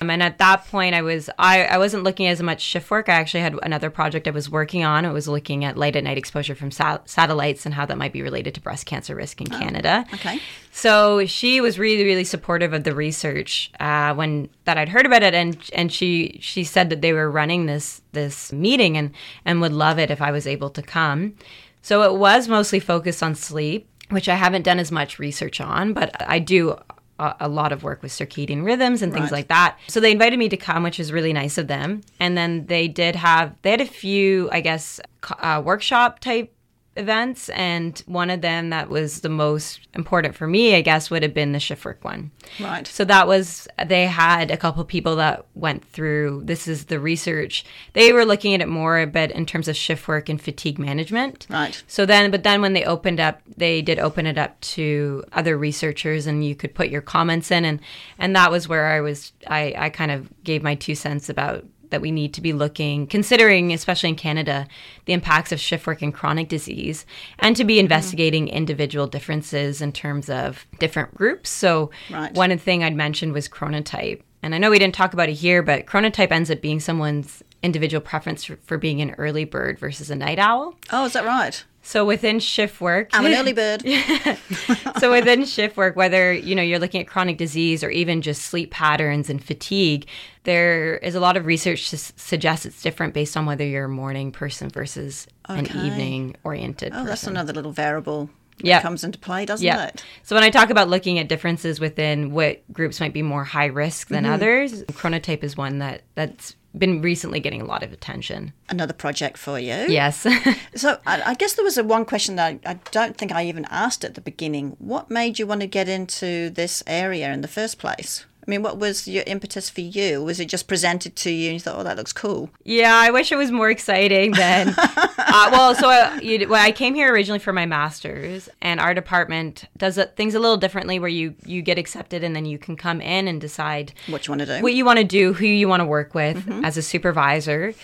um, 0.00 0.10
and 0.10 0.22
at 0.22 0.38
that 0.38 0.66
point, 0.66 0.94
I 0.94 1.02
was 1.02 1.30
I, 1.38 1.64
I 1.64 1.78
wasn't 1.78 2.04
looking 2.04 2.26
as 2.26 2.42
much 2.42 2.60
shift 2.60 2.90
work. 2.90 3.08
I 3.08 3.14
actually 3.14 3.40
had 3.40 3.58
another 3.62 3.90
project 3.90 4.28
I 4.28 4.30
was 4.30 4.50
working 4.50 4.84
on. 4.84 5.04
It 5.04 5.12
was 5.12 5.26
looking 5.26 5.64
at 5.64 5.76
light 5.76 5.96
at 5.96 6.04
night 6.04 6.18
exposure 6.18 6.54
from 6.54 6.70
sa- 6.70 6.98
satellites 7.06 7.64
and 7.64 7.74
how 7.74 7.86
that 7.86 7.96
might 7.96 8.12
be 8.12 8.22
related 8.22 8.54
to 8.54 8.60
breast 8.60 8.86
cancer 8.86 9.14
risk 9.14 9.40
in 9.40 9.52
oh, 9.52 9.58
Canada. 9.58 10.04
Okay. 10.14 10.40
So 10.72 11.24
she 11.26 11.60
was 11.60 11.78
really 11.78 12.04
really 12.04 12.24
supportive 12.24 12.72
of 12.72 12.84
the 12.84 12.94
research 12.94 13.70
uh, 13.80 14.14
when 14.14 14.48
that 14.64 14.76
I'd 14.76 14.90
heard 14.90 15.06
about 15.06 15.22
it, 15.22 15.34
and 15.34 15.58
and 15.72 15.90
she 15.92 16.38
she 16.42 16.64
said 16.64 16.90
that 16.90 17.00
they 17.00 17.12
were 17.12 17.30
running 17.30 17.66
this 17.66 18.02
this 18.12 18.52
meeting 18.52 18.96
and 18.96 19.12
and 19.44 19.60
would 19.60 19.72
love 19.72 19.98
it 19.98 20.10
if 20.10 20.20
I 20.20 20.30
was 20.30 20.46
able 20.46 20.70
to 20.70 20.82
come. 20.82 21.34
So 21.80 22.02
it 22.02 22.18
was 22.18 22.48
mostly 22.48 22.80
focused 22.80 23.22
on 23.22 23.34
sleep 23.34 23.88
which 24.10 24.28
I 24.28 24.34
haven't 24.34 24.62
done 24.62 24.78
as 24.78 24.92
much 24.92 25.18
research 25.18 25.60
on, 25.60 25.92
but 25.92 26.14
I 26.28 26.38
do 26.38 26.78
a, 27.18 27.48
lot 27.48 27.72
of 27.72 27.82
work 27.82 28.02
with 28.02 28.12
circadian 28.12 28.64
rhythms 28.64 29.02
and 29.02 29.12
things 29.12 29.24
right. 29.24 29.38
like 29.38 29.48
that. 29.48 29.78
So 29.88 30.00
they 30.00 30.12
invited 30.12 30.38
me 30.38 30.48
to 30.48 30.56
come, 30.56 30.82
which 30.82 30.98
was 30.98 31.12
really 31.12 31.32
nice 31.32 31.58
of 31.58 31.66
them. 31.66 32.02
And 32.20 32.36
then 32.36 32.66
they 32.66 32.88
did 32.88 33.16
have 33.16 33.54
they 33.62 33.70
had 33.70 33.80
a 33.80 33.86
few, 33.86 34.48
I 34.52 34.60
guess, 34.60 35.00
uh, 35.38 35.62
workshop 35.64 36.20
type 36.20 36.52
events, 36.96 37.48
and 37.50 38.02
one 38.06 38.30
of 38.30 38.40
them 38.40 38.70
that 38.70 38.88
was 38.88 39.20
the 39.20 39.28
most 39.28 39.80
important 39.94 40.34
for 40.34 40.46
me, 40.46 40.74
I 40.74 40.80
guess, 40.80 41.10
would 41.10 41.22
have 41.22 41.34
been 41.34 41.52
the 41.52 41.60
shift 41.60 41.84
work 41.84 42.04
one. 42.04 42.30
Right. 42.60 42.86
So 42.86 43.04
that 43.04 43.26
was 43.26 43.68
they 43.86 44.06
had 44.06 44.50
a 44.50 44.56
couple 44.56 44.84
people 44.84 45.16
that 45.16 45.46
went 45.54 45.84
through. 45.84 46.42
This 46.44 46.66
is 46.68 46.86
the 46.86 47.00
research. 47.00 47.64
They 47.92 48.12
were 48.12 48.24
looking 48.24 48.54
at 48.54 48.60
it 48.60 48.68
more 48.68 48.98
a 48.98 49.06
bit 49.06 49.30
in 49.30 49.46
terms 49.46 49.68
of 49.68 49.76
shift 49.76 50.08
work 50.08 50.28
and 50.28 50.40
fatigue 50.40 50.78
management. 50.78 51.46
Right. 51.50 51.82
So 51.86 52.06
then, 52.06 52.30
but 52.30 52.42
then 52.42 52.62
when 52.62 52.72
they 52.72 52.84
opened 52.84 53.20
up, 53.20 53.40
they 53.56 53.82
did 53.82 53.98
open 53.98 54.26
it 54.26 54.38
up 54.38 54.60
to 54.60 55.24
other 55.32 55.56
researchers, 55.56 56.26
and 56.26 56.44
you 56.44 56.54
could 56.54 56.74
put 56.74 56.88
your 56.88 57.02
comments 57.02 57.50
in, 57.50 57.64
and 57.64 57.80
and 58.18 58.34
that 58.36 58.50
was 58.50 58.68
where 58.68 58.86
I 58.86 59.00
was. 59.00 59.32
I 59.46 59.74
I 59.76 59.90
kind 59.90 60.10
of 60.10 60.28
gave 60.44 60.62
my 60.62 60.74
two 60.74 60.94
cents 60.94 61.28
about 61.28 61.64
that 61.90 62.00
we 62.00 62.10
need 62.10 62.34
to 62.34 62.40
be 62.40 62.52
looking, 62.52 63.06
considering, 63.06 63.72
especially 63.72 64.10
in 64.10 64.16
Canada, 64.16 64.66
the 65.04 65.12
impacts 65.12 65.52
of 65.52 65.60
shift 65.60 65.86
work 65.86 66.02
and 66.02 66.14
chronic 66.14 66.48
disease, 66.48 67.06
and 67.38 67.56
to 67.56 67.64
be 67.64 67.74
mm-hmm. 67.74 67.80
investigating 67.80 68.46
mm-hmm. 68.46 68.56
individual 68.56 69.06
differences 69.06 69.80
in 69.80 69.92
terms 69.92 70.28
of 70.28 70.66
different 70.78 71.14
groups. 71.14 71.50
So, 71.50 71.90
right. 72.10 72.32
one 72.34 72.56
thing 72.58 72.82
I'd 72.84 72.96
mentioned 72.96 73.32
was 73.32 73.48
chronotype. 73.48 74.22
And 74.42 74.54
I 74.54 74.58
know 74.58 74.70
we 74.70 74.78
didn't 74.78 74.94
talk 74.94 75.12
about 75.12 75.28
it 75.28 75.34
here, 75.34 75.62
but 75.62 75.86
chronotype 75.86 76.30
ends 76.30 76.50
up 76.50 76.60
being 76.60 76.78
someone's 76.78 77.42
individual 77.62 78.00
preference 78.00 78.44
for, 78.44 78.56
for 78.62 78.78
being 78.78 79.00
an 79.00 79.12
early 79.12 79.44
bird 79.44 79.78
versus 79.78 80.10
a 80.10 80.16
night 80.16 80.38
owl. 80.38 80.74
Oh, 80.92 81.06
is 81.06 81.12
that 81.14 81.24
right? 81.24 81.64
So 81.82 82.04
within 82.04 82.40
shift 82.40 82.80
work, 82.80 83.10
I'm 83.12 83.24
an 83.26 83.34
early 83.36 83.52
bird. 83.52 83.82
so 84.98 85.12
within 85.12 85.44
shift 85.44 85.76
work, 85.76 85.94
whether 85.94 86.32
you 86.32 86.54
know 86.56 86.62
you're 86.62 86.80
looking 86.80 87.00
at 87.00 87.06
chronic 87.06 87.38
disease 87.38 87.84
or 87.84 87.90
even 87.90 88.22
just 88.22 88.42
sleep 88.42 88.72
patterns 88.72 89.30
and 89.30 89.42
fatigue, 89.42 90.08
there 90.42 90.96
is 90.96 91.14
a 91.14 91.20
lot 91.20 91.36
of 91.36 91.46
research 91.46 91.90
to 91.90 91.96
s- 91.96 92.12
suggest 92.16 92.66
it's 92.66 92.82
different 92.82 93.14
based 93.14 93.36
on 93.36 93.46
whether 93.46 93.64
you're 93.64 93.84
a 93.84 93.88
morning 93.88 94.32
person 94.32 94.68
versus 94.68 95.28
an 95.44 95.66
evening 95.66 96.34
oriented 96.42 96.88
Oh, 96.92 96.96
person. 96.96 97.06
that's 97.06 97.26
another 97.28 97.52
little 97.52 97.72
variable 97.72 98.30
that 98.58 98.66
Yeah. 98.66 98.82
comes 98.82 99.04
into 99.04 99.18
play, 99.18 99.44
doesn't 99.46 99.64
Yeah. 99.64 99.86
it? 99.86 100.02
So 100.24 100.34
when 100.34 100.42
I 100.42 100.50
talk 100.50 100.70
about 100.70 100.88
looking 100.88 101.20
at 101.20 101.28
differences 101.28 101.78
within 101.78 102.32
what 102.32 102.64
groups 102.72 102.98
might 102.98 103.12
be 103.12 103.22
more 103.22 103.44
high 103.44 103.66
risk 103.66 104.08
than 104.08 104.24
mm-hmm. 104.24 104.32
others, 104.32 104.82
chronotype 104.84 105.44
is 105.44 105.56
one 105.56 105.78
that 105.78 106.02
that's 106.16 106.56
been 106.78 107.02
recently 107.02 107.40
getting 107.40 107.60
a 107.60 107.64
lot 107.64 107.82
of 107.82 107.92
attention. 107.92 108.52
Another 108.68 108.92
project 108.92 109.38
for 109.38 109.58
you. 109.58 109.86
Yes. 109.88 110.26
So 110.74 110.98
I, 111.06 111.22
I 111.30 111.34
guess 111.34 111.54
there 111.54 111.64
was 111.64 111.78
a 111.78 111.84
one 111.84 112.04
question 112.04 112.36
that 112.36 112.60
I, 112.66 112.72
I 112.72 112.74
don't 112.90 113.16
think 113.16 113.32
I 113.32 113.46
even 113.46 113.64
asked 113.70 114.04
at 114.04 114.14
the 114.14 114.20
beginning. 114.20 114.76
What 114.78 115.10
made 115.10 115.38
you 115.38 115.46
want 115.46 115.62
to 115.62 115.66
get 115.66 115.88
into 115.88 116.50
this 116.50 116.82
area 116.86 117.32
in 117.32 117.40
the 117.40 117.48
first 117.48 117.78
place? 117.78 118.26
I 118.46 118.50
mean, 118.50 118.62
what 118.62 118.78
was 118.78 119.08
your 119.08 119.24
impetus 119.26 119.68
for 119.68 119.80
you? 119.80 120.22
Was 120.22 120.38
it 120.38 120.44
just 120.46 120.68
presented 120.68 121.16
to 121.16 121.30
you 121.30 121.46
and 121.46 121.54
you 121.54 121.60
thought, 121.60 121.76
oh, 121.78 121.82
that 121.82 121.96
looks 121.96 122.12
cool? 122.12 122.48
Yeah, 122.64 122.94
I 122.94 123.10
wish 123.10 123.32
it 123.32 123.36
was 123.36 123.50
more 123.50 123.70
exciting 123.70 124.30
than. 124.32 124.72
uh, 124.78 125.48
well, 125.50 125.74
so 125.74 125.90
uh, 125.90 126.20
you, 126.22 126.48
well, 126.48 126.64
I 126.64 126.70
came 126.70 126.94
here 126.94 127.12
originally 127.12 127.40
for 127.40 127.52
my 127.52 127.66
master's, 127.66 128.48
and 128.62 128.78
our 128.78 128.94
department 128.94 129.64
does 129.76 129.98
things 130.14 130.36
a 130.36 130.38
little 130.38 130.56
differently, 130.56 131.00
where 131.00 131.08
you 131.08 131.34
you 131.44 131.60
get 131.60 131.76
accepted 131.76 132.22
and 132.22 132.36
then 132.36 132.44
you 132.44 132.56
can 132.56 132.76
come 132.76 133.00
in 133.00 133.26
and 133.26 133.40
decide 133.40 133.92
What 134.06 134.26
you 134.28 134.32
want 134.32 134.42
to 134.42 134.46
do? 134.58 134.62
what 134.62 134.74
you 134.74 134.84
want 134.84 134.98
to 135.00 135.04
do, 135.04 135.32
who 135.32 135.46
you 135.46 135.66
want 135.66 135.80
to 135.80 135.86
work 135.86 136.14
with 136.14 136.48
as 136.64 136.76
a 136.76 136.82
supervisor. 136.82 137.74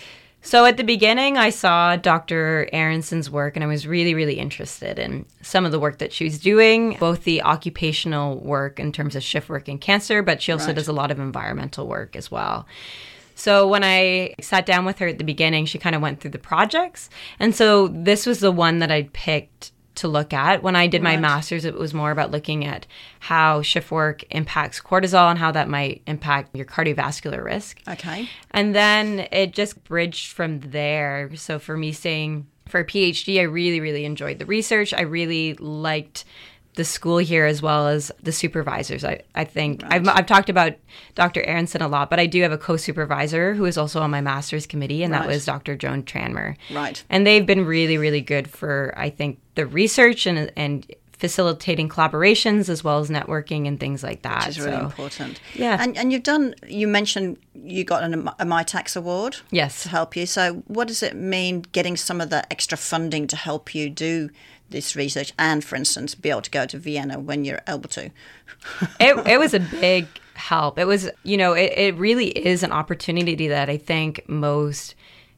So 0.45 0.65
at 0.65 0.75
the 0.75 0.83
beginning, 0.83 1.37
I 1.37 1.49
saw 1.49 1.95
Dr. 1.95 2.67
Aronson's 2.73 3.29
work, 3.29 3.55
and 3.55 3.63
I 3.63 3.67
was 3.67 3.87
really, 3.87 4.13
really 4.13 4.37
interested 4.37 4.99
in 4.99 5.25
some 5.41 5.65
of 5.65 5.71
the 5.71 5.79
work 5.79 5.99
that 5.99 6.11
she 6.11 6.25
was 6.25 6.37
doing, 6.37 6.97
both 6.99 7.23
the 7.23 7.41
occupational 7.41 8.37
work 8.39 8.77
in 8.79 8.91
terms 8.91 9.15
of 9.15 9.23
shift 9.23 9.47
work 9.49 9.69
and 9.69 9.79
cancer, 9.79 10.21
but 10.21 10.41
she 10.41 10.51
also 10.51 10.67
Right. 10.67 10.75
does 10.75 10.89
a 10.89 10.93
lot 10.93 11.11
of 11.11 11.19
environmental 11.19 11.87
work 11.87 12.15
as 12.17 12.29
well. 12.29 12.67
So 13.35 13.67
when 13.67 13.83
I 13.83 14.35
sat 14.41 14.65
down 14.65 14.85
with 14.85 14.99
her 14.99 15.07
at 15.07 15.17
the 15.17 15.23
beginning, 15.23 15.65
she 15.65 15.79
kind 15.79 15.95
of 15.95 16.01
went 16.01 16.19
through 16.19 16.31
the 16.31 16.37
projects. 16.39 17.09
And 17.39 17.55
so 17.55 17.87
this 17.87 18.25
was 18.25 18.39
the 18.39 18.51
one 18.51 18.79
that 18.79 18.91
I 18.91 19.09
picked 19.13 19.71
to 19.95 20.07
look 20.07 20.33
at. 20.33 20.63
When 20.63 20.75
I 20.75 20.87
did 20.87 21.01
my 21.03 21.11
Right. 21.11 21.19
master's, 21.21 21.65
it 21.65 21.75
was 21.75 21.93
more 21.93 22.11
about 22.11 22.31
looking 22.31 22.65
at 22.65 22.87
how 23.19 23.61
shift 23.61 23.91
work 23.91 24.23
impacts 24.31 24.81
cortisol 24.81 25.29
and 25.29 25.37
how 25.39 25.51
that 25.51 25.69
might 25.69 26.01
impact 26.07 26.55
your 26.55 26.65
cardiovascular 26.65 27.43
risk. 27.43 27.79
okay. 27.87 28.27
And 28.51 28.73
then 28.73 29.27
it 29.31 29.53
just 29.53 29.83
bridged 29.83 30.31
from 30.31 30.59
there. 30.61 31.29
So 31.35 31.59
for 31.59 31.77
me 31.77 31.91
saying 31.91 32.47
for 32.67 32.79
a 32.79 32.85
PhD, 32.85 33.39
I 33.39 33.43
really, 33.43 33.79
really 33.79 34.05
enjoyed 34.05 34.39
the 34.39 34.45
research. 34.45 34.93
I 34.93 35.01
really 35.01 35.53
liked 35.55 36.23
the 36.75 36.83
school 36.83 37.17
here 37.17 37.45
as 37.45 37.61
well 37.61 37.87
as 37.87 38.11
the 38.21 38.31
supervisors. 38.31 39.03
I, 39.03 39.21
I 39.35 39.43
think 39.43 39.83
I've, 39.85 40.07
I've 40.07 40.25
talked 40.25 40.49
about 40.49 40.73
Dr. 41.15 41.43
Aronson 41.43 41.81
a 41.81 41.87
lot, 41.87 42.09
but 42.09 42.19
I 42.19 42.25
do 42.25 42.41
have 42.41 42.51
a 42.51 42.57
co-supervisor 42.57 43.53
who 43.53 43.65
is 43.65 43.77
also 43.77 44.01
on 44.01 44.09
my 44.09 44.21
master's 44.21 44.65
committee, 44.65 45.03
and 45.03 45.13
that 45.13 45.27
was 45.27 45.45
Dr. 45.45 45.75
Joan 45.75 46.03
Tranmer. 46.03 46.55
Right. 46.71 47.03
And 47.09 47.27
they've 47.27 47.45
been 47.45 47.65
really, 47.65 47.97
really 47.97 48.21
good 48.21 48.49
for, 48.49 48.93
I 48.97 49.09
think, 49.09 49.39
the 49.55 49.67
research 49.67 50.25
and, 50.25 50.51
and 50.55 50.91
facilitating 51.23 51.87
collaborations 51.87 52.67
as 52.67 52.83
well 52.83 52.99
as 52.99 53.09
networking 53.09 53.65
and 53.65 53.79
things 53.79 54.03
like 54.03 54.23
that. 54.23 54.45
Which 54.45 54.57
is 54.57 54.59
really 54.65 54.75
So, 54.75 54.83
important. 54.83 55.39
Yeah. 55.55 55.77
And, 55.79 55.95
and 55.97 56.11
you've 56.11 56.23
done, 56.23 56.53
you 56.67 56.85
mentioned 56.85 57.37
you 57.55 57.85
got 57.85 58.03
an, 58.03 58.27
a 58.27 58.45
Mitacs 58.45 58.97
award 58.97 59.37
Yes. 59.49 59.83
to 59.83 59.89
help 59.89 60.17
you. 60.17 60.25
So 60.25 60.63
what 60.67 60.89
does 60.89 61.01
it 61.01 61.15
mean 61.15 61.61
getting 61.71 61.95
some 61.95 62.19
of 62.19 62.29
the 62.29 62.41
extra 62.51 62.77
funding 62.77 63.25
to 63.27 63.37
help 63.37 63.73
you 63.73 63.89
do 63.89 64.31
this 64.69 64.97
research 64.97 65.31
and, 65.39 65.63
for 65.63 65.77
instance, 65.77 66.13
be 66.13 66.29
able 66.29 66.41
to 66.41 66.51
go 66.51 66.65
to 66.65 66.77
Vienna 66.77 67.21
when 67.21 67.45
you're 67.45 67.61
able 67.69 67.87
to? 67.91 68.11
it, 68.99 69.25
it 69.25 69.39
was 69.39 69.53
a 69.53 69.61
big 69.61 70.07
help. 70.33 70.77
It 70.77 70.87
was, 70.87 71.09
you 71.23 71.37
know, 71.37 71.53
it, 71.53 71.71
it 71.77 71.95
really 71.95 72.27
is 72.37 72.63
an 72.63 72.73
opportunity 72.73 73.47
that 73.47 73.69
I 73.69 73.77
think 73.77 74.27
most 74.27 74.93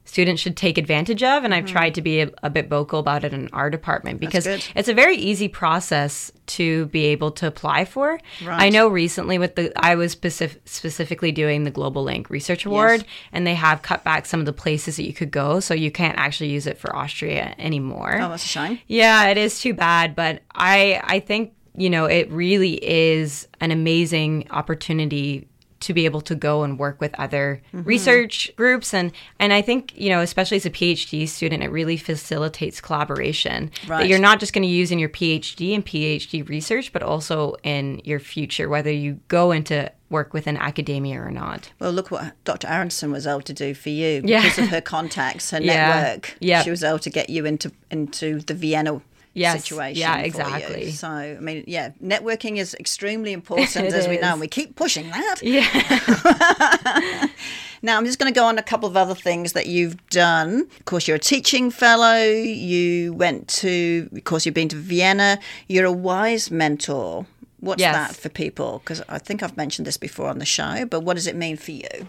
students 0.06 0.40
should 0.40 0.56
take 0.56 0.78
advantage 0.78 1.22
of. 1.22 1.44
And 1.44 1.54
I've 1.54 1.66
tried 1.66 1.92
mm. 1.92 1.94
to 1.96 2.02
be 2.02 2.20
a, 2.20 2.30
a 2.42 2.48
bit 2.48 2.68
vocal 2.68 3.00
about 3.00 3.24
it 3.24 3.34
in 3.34 3.48
our 3.52 3.68
department 3.68 4.20
because 4.20 4.46
it's 4.46 4.88
a 4.88 4.94
very 4.94 5.16
easy 5.16 5.48
process 5.48 6.32
to 6.46 6.86
be 6.86 7.06
able 7.06 7.32
to 7.32 7.46
apply 7.46 7.84
for. 7.84 8.18
Right. 8.44 8.62
I 8.62 8.68
know 8.70 8.88
recently 8.88 9.38
with 9.38 9.56
the, 9.56 9.72
I 9.76 9.96
was 9.96 10.12
specific, 10.12 10.62
specifically 10.64 11.32
doing 11.32 11.64
the 11.64 11.72
Globalink 11.72 12.30
Research 12.30 12.64
Award, 12.64 13.04
and 13.32 13.46
they 13.46 13.54
have 13.54 13.82
cut 13.82 14.04
back 14.04 14.26
some 14.26 14.40
of 14.40 14.46
the 14.46 14.52
places 14.52 14.96
that 14.96 15.04
you 15.04 15.12
could 15.12 15.30
go. 15.30 15.60
So 15.60 15.74
you 15.74 15.90
can't 15.90 16.16
actually 16.18 16.50
use 16.50 16.66
it 16.66 16.78
for 16.78 16.94
Austria 16.94 17.54
anymore. 17.58 18.18
Oh, 18.20 18.30
that's 18.30 18.44
a 18.44 18.48
shame. 18.48 18.78
Yeah, 18.86 19.28
it 19.28 19.36
is 19.36 19.60
too 19.60 19.74
bad, 19.74 20.14
but 20.14 20.42
I 20.54 21.00
I 21.04 21.20
think 21.20 21.52
you 21.74 21.90
know 21.90 22.06
it 22.06 22.30
really 22.30 22.74
is 22.82 23.48
an 23.60 23.70
amazing 23.70 24.46
opportunity 24.50 25.48
to 25.80 25.92
be 25.92 26.04
able 26.04 26.20
to 26.22 26.34
go 26.34 26.62
and 26.62 26.78
work 26.78 27.00
with 27.00 27.14
other 27.18 27.60
mm-hmm. 27.74 27.86
research 27.86 28.50
groups 28.56 28.94
and 28.94 29.12
and 29.38 29.52
I 29.52 29.62
think 29.62 29.92
you 29.96 30.08
know 30.08 30.20
especially 30.20 30.56
as 30.56 30.66
a 30.66 30.70
PhD 30.70 31.28
student 31.28 31.62
it 31.62 31.70
really 31.70 31.96
facilitates 31.96 32.80
collaboration 32.80 33.70
Right. 33.86 34.00
that 34.02 34.08
you're 34.08 34.18
not 34.18 34.40
just 34.40 34.52
going 34.52 34.62
to 34.62 34.68
use 34.68 34.90
in 34.90 34.98
your 34.98 35.08
PhD 35.08 35.74
and 35.74 35.84
PhD 35.84 36.48
research 36.48 36.92
but 36.92 37.02
also 37.02 37.56
in 37.62 38.00
your 38.04 38.20
future 38.20 38.68
whether 38.68 38.90
you 38.90 39.20
go 39.28 39.52
into 39.52 39.90
work 40.08 40.32
within 40.32 40.56
academia 40.56 41.20
or 41.20 41.30
not. 41.32 41.72
Well, 41.80 41.90
look 41.90 42.12
what 42.12 42.32
Dr. 42.44 42.68
Aronson 42.68 43.10
was 43.10 43.26
able 43.26 43.42
to 43.42 43.52
do 43.52 43.74
for 43.74 43.88
you 43.90 44.22
Yeah. 44.24 44.42
because 44.42 44.58
of 44.58 44.68
her 44.68 44.80
contacts, 44.94 45.50
her 45.50 45.60
Yeah. 45.60 46.02
network. 46.04 46.36
Yep. 46.40 46.64
She 46.64 46.70
was 46.70 46.84
able 46.84 47.00
to 47.00 47.10
get 47.10 47.28
you 47.28 47.44
into 47.44 47.72
into 47.90 48.40
the 48.40 48.54
Vienna 48.54 49.00
Yes. 49.36 49.62
situation. 49.64 50.00
Yeah, 50.00 50.18
exactly. 50.18 50.90
So, 50.92 51.08
I 51.08 51.38
mean, 51.40 51.64
yeah, 51.66 51.90
networking 52.02 52.56
is 52.56 52.74
extremely 52.74 53.32
important, 53.32 53.76
as 53.94 54.08
we 54.08 54.16
know, 54.18 54.32
and 54.32 54.40
we 54.40 54.48
keep 54.48 54.76
pushing 54.76 55.10
that. 55.10 55.36
Yeah. 55.42 57.26
Now, 57.82 57.98
I'm 57.98 58.06
just 58.06 58.18
going 58.18 58.32
to 58.32 58.40
go 58.40 58.46
on 58.46 58.58
a 58.58 58.62
couple 58.62 58.88
of 58.88 58.96
other 58.96 59.14
things 59.14 59.52
that 59.52 59.66
you've 59.66 60.04
done. 60.08 60.62
Of 60.80 60.84
course, 60.86 61.06
you're 61.06 61.18
a 61.18 61.20
teaching 61.20 61.70
fellow. 61.70 62.16
You 62.18 63.12
went 63.12 63.46
to, 63.48 64.08
of 64.12 64.24
course, 64.24 64.46
you've 64.46 64.54
been 64.54 64.70
to 64.70 64.76
Vienna. 64.76 65.38
You're 65.68 65.84
a 65.84 65.92
WISE 65.92 66.50
mentor. 66.50 67.26
What's 67.60 67.80
Yes. 67.80 67.94
that 67.94 68.16
for 68.16 68.28
people? 68.30 68.80
Because 68.82 69.02
I 69.10 69.18
think 69.18 69.42
I've 69.42 69.56
mentioned 69.58 69.86
this 69.86 69.98
before 69.98 70.28
on 70.28 70.38
the 70.38 70.46
show, 70.46 70.86
but 70.86 71.00
what 71.00 71.14
does 71.14 71.26
it 71.26 71.36
mean 71.36 71.56
for 71.58 71.72
you? 71.72 72.08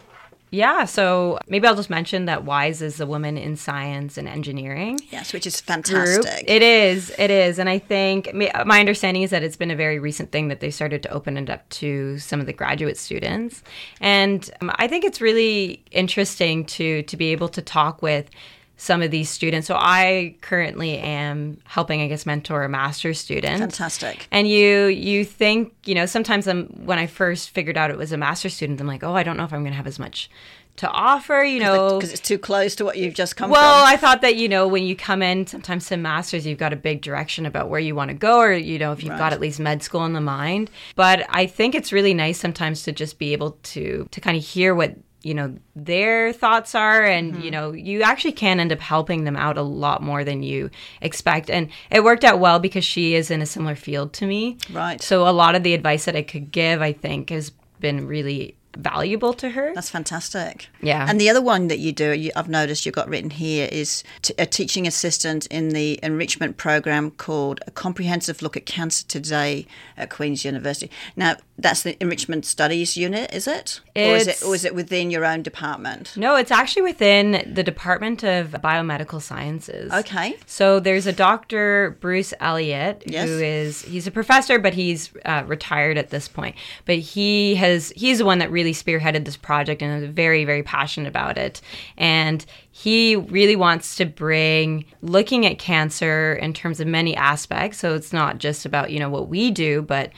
Yeah, 0.49 0.85
so 0.85 1.39
maybe 1.47 1.67
I'll 1.67 1.75
just 1.75 1.89
mention 1.89 2.25
that 2.25 2.45
WISE 2.45 2.81
is 2.81 2.99
a 3.01 3.05
woman 3.05 3.37
in 3.37 3.57
science 3.57 4.17
and 4.17 4.27
engineering. 4.29 4.99
Yes, 5.09 5.33
which 5.33 5.45
is 5.45 5.59
group. 5.59 5.67
fantastic. 5.67 6.45
It 6.49 6.61
is, 6.61 7.13
it 7.17 7.29
is, 7.29 7.59
and 7.59 7.67
I 7.67 7.79
think 7.79 8.33
my 8.33 8.79
understanding 8.79 9.23
is 9.23 9.31
that 9.31 9.43
it's 9.43 9.57
been 9.57 9.71
a 9.71 9.75
very 9.75 9.99
recent 9.99 10.31
thing 10.31 10.47
that 10.47 10.61
they 10.61 10.71
started 10.71 11.03
to 11.03 11.09
open 11.09 11.35
it 11.37 11.49
up 11.49 11.67
to 11.69 12.17
some 12.19 12.39
of 12.39 12.45
the 12.45 12.53
graduate 12.53 12.97
students, 12.97 13.61
and 13.99 14.49
um, 14.61 14.71
I 14.75 14.87
think 14.87 15.03
it's 15.03 15.19
really 15.19 15.83
interesting 15.91 16.65
to 16.65 17.03
to 17.03 17.17
be 17.17 17.31
able 17.33 17.49
to 17.49 17.61
talk 17.61 18.01
with 18.01 18.29
some 18.77 19.01
of 19.01 19.09
these 19.11 19.29
students. 19.29 19.67
So 19.67 19.75
I 19.75 20.35
currently 20.41 20.99
am 20.99 21.57
helping, 21.65 22.01
I 22.01 22.07
guess, 22.07 22.25
mentor 22.25 22.63
a 22.63 22.69
master's 22.69 23.19
student. 23.19 23.59
Fantastic. 23.59 24.27
And 24.31 24.47
you 24.47 24.85
you 24.85 25.25
think 25.25 25.73
you 25.85 25.95
know 25.95 26.05
sometimes 26.05 26.47
I'm 26.47 26.67
when 26.85 26.99
I 26.99 27.07
first 27.07 27.49
figured 27.49 27.75
out 27.77 27.89
it 27.89 27.97
was 27.97 28.11
a 28.11 28.17
master's 28.17 28.53
student 28.53 28.79
I'm 28.79 28.87
like 28.87 29.03
oh 29.03 29.15
I 29.15 29.23
don't 29.23 29.35
know 29.37 29.43
if 29.45 29.53
I'm 29.53 29.61
going 29.61 29.71
to 29.71 29.77
have 29.77 29.87
as 29.87 29.99
much 29.99 30.29
to 30.77 30.87
offer 30.91 31.43
you 31.43 31.59
know 31.59 31.97
Because 31.97 32.11
it's 32.13 32.21
too 32.21 32.37
close 32.37 32.75
to 32.75 32.85
what 32.85 32.97
you've 32.99 33.15
just 33.15 33.35
come 33.35 33.49
well, 33.49 33.83
from. 33.83 33.93
I 33.93 33.97
thought 33.97 34.21
that 34.21 34.35
you 34.35 34.47
know 34.47 34.67
when 34.67 34.83
you 34.83 34.95
come 34.95 35.23
in 35.23 35.47
sometimes 35.47 35.87
to 35.87 35.97
masters, 35.97 36.45
you've 36.45 36.59
got 36.59 36.71
a 36.71 36.75
big 36.75 37.01
direction 37.01 37.47
about 37.47 37.67
where 37.69 37.79
you 37.79 37.95
want 37.95 38.09
to 38.09 38.13
go, 38.15 38.37
or 38.37 38.53
you 38.53 38.77
know 38.77 38.91
if 38.91 39.01
you've 39.01 39.09
Right. 39.09 39.17
got 39.17 39.33
at 39.33 39.39
least 39.41 39.59
med 39.59 39.81
school 39.81 40.05
in 40.05 40.13
the 40.13 40.21
mind. 40.21 40.69
But 40.95 41.25
I 41.31 41.47
think 41.47 41.73
it's 41.73 41.91
really 41.91 42.13
nice 42.13 42.39
sometimes 42.39 42.83
to 42.83 42.91
just 42.91 43.17
be 43.17 43.33
able 43.33 43.57
to 43.73 44.07
to 44.11 44.21
kind 44.21 44.37
of 44.37 44.43
hear 44.43 44.75
what 44.75 44.95
you 45.23 45.33
know 45.33 45.55
their 45.75 46.31
thoughts 46.33 46.75
are, 46.75 47.03
and 47.03 47.33
Mm-hmm. 47.33 47.41
you 47.41 47.51
know 47.51 47.71
you 47.71 48.01
actually 48.03 48.31
can 48.33 48.59
end 48.59 48.71
up 48.71 48.79
helping 48.79 49.23
them 49.23 49.35
out 49.35 49.57
a 49.57 49.61
lot 49.63 50.01
more 50.01 50.23
than 50.23 50.43
you 50.43 50.69
expect. 51.01 51.49
And 51.49 51.69
it 51.91 52.03
worked 52.03 52.23
out 52.23 52.39
well 52.39 52.59
because 52.59 52.85
she 52.85 53.15
is 53.15 53.29
in 53.31 53.41
a 53.41 53.45
similar 53.45 53.75
field 53.75 54.13
to 54.13 54.25
me, 54.25 54.57
Right. 54.71 55.01
So 55.01 55.27
a 55.27 55.31
lot 55.31 55.55
of 55.55 55.63
the 55.63 55.73
advice 55.73 56.05
that 56.05 56.15
I 56.15 56.21
could 56.23 56.51
give, 56.51 56.81
I 56.81 56.93
think, 56.93 57.29
has 57.29 57.51
been 57.79 58.07
really 58.07 58.55
valuable 58.77 59.33
to 59.33 59.49
her. 59.49 59.71
That's 59.73 59.89
fantastic. 59.89 60.67
Yeah. 60.83 61.05
And 61.09 61.19
the 61.19 61.29
other 61.31 61.41
one 61.41 61.67
that 61.69 61.79
you 61.79 61.91
do, 61.91 62.11
you, 62.13 62.29
I've 62.35 62.47
noticed 62.49 62.85
you've 62.85 62.93
got 62.93 63.09
written 63.09 63.31
here, 63.31 63.67
is 63.71 64.03
t- 64.21 64.35
a 64.37 64.45
teaching 64.45 64.85
assistant 64.85 65.47
in 65.47 65.69
the 65.69 65.99
enrichment 66.03 66.57
program 66.57 67.09
called 67.09 67.59
A 67.65 67.71
Comprehensive 67.71 68.43
Look 68.43 68.55
at 68.55 68.67
Cancer 68.67 69.03
Today 69.07 69.65
at 69.97 70.11
Queen's 70.11 70.45
University. 70.45 70.91
Now, 71.15 71.37
that's 71.59 71.81
the 71.81 71.97
enrichment 72.01 72.45
studies 72.45 72.95
unit, 72.95 73.33
is 73.33 73.47
it? 73.47 73.81
or 73.95 74.15
is 74.15 74.27
it 74.27 74.43
or 74.43 74.53
is 74.53 74.63
it 74.63 74.75
within 74.75 75.09
your 75.09 75.25
own 75.25 75.41
department? 75.41 76.15
No, 76.15 76.35
it's 76.35 76.51
actually 76.51 76.83
within 76.83 77.51
the 77.51 77.63
Department 77.63 78.23
of 78.23 78.49
Biomedical 78.51 79.19
Sciences. 79.19 79.91
Okay. 79.91 80.37
So 80.45 80.79
there's 80.79 81.07
a 81.07 81.11
Dr. 81.13 81.97
Bruce 81.99 82.31
Elliott 82.39 83.01
Yes. 83.07 83.27
who 83.27 83.39
is 83.39 83.81
he's 83.81 84.05
a 84.05 84.11
professor, 84.11 84.59
but 84.59 84.75
he's 84.75 85.11
uh, 85.25 85.43
retired 85.47 85.97
at 85.97 86.11
this 86.11 86.27
point. 86.27 86.55
But 86.85 86.99
he 86.99 87.55
has 87.55 87.91
he's 87.95 88.19
the 88.19 88.25
one 88.25 88.37
that 88.37 88.51
really 88.51 88.73
spearheaded 88.73 89.25
this 89.25 89.37
project 89.37 89.81
and 89.81 90.03
is 90.03 90.09
very 90.11 90.45
very 90.45 90.61
passionate 90.61 91.07
about 91.07 91.39
it. 91.39 91.59
And 91.97 92.45
he 92.71 93.15
really 93.15 93.55
wants 93.55 93.95
to 93.95 94.05
bring 94.05 94.85
looking 95.01 95.47
at 95.47 95.57
cancer 95.57 96.35
in 96.35 96.53
terms 96.53 96.79
of 96.79 96.85
many 96.85 97.15
aspects. 97.15 97.79
So 97.79 97.95
it's 97.95 98.13
not 98.13 98.37
just 98.37 98.63
about 98.63 98.91
you 98.91 98.99
know 98.99 99.09
what 99.09 99.27
we 99.27 99.49
do, 99.49 99.81
but 99.81 100.11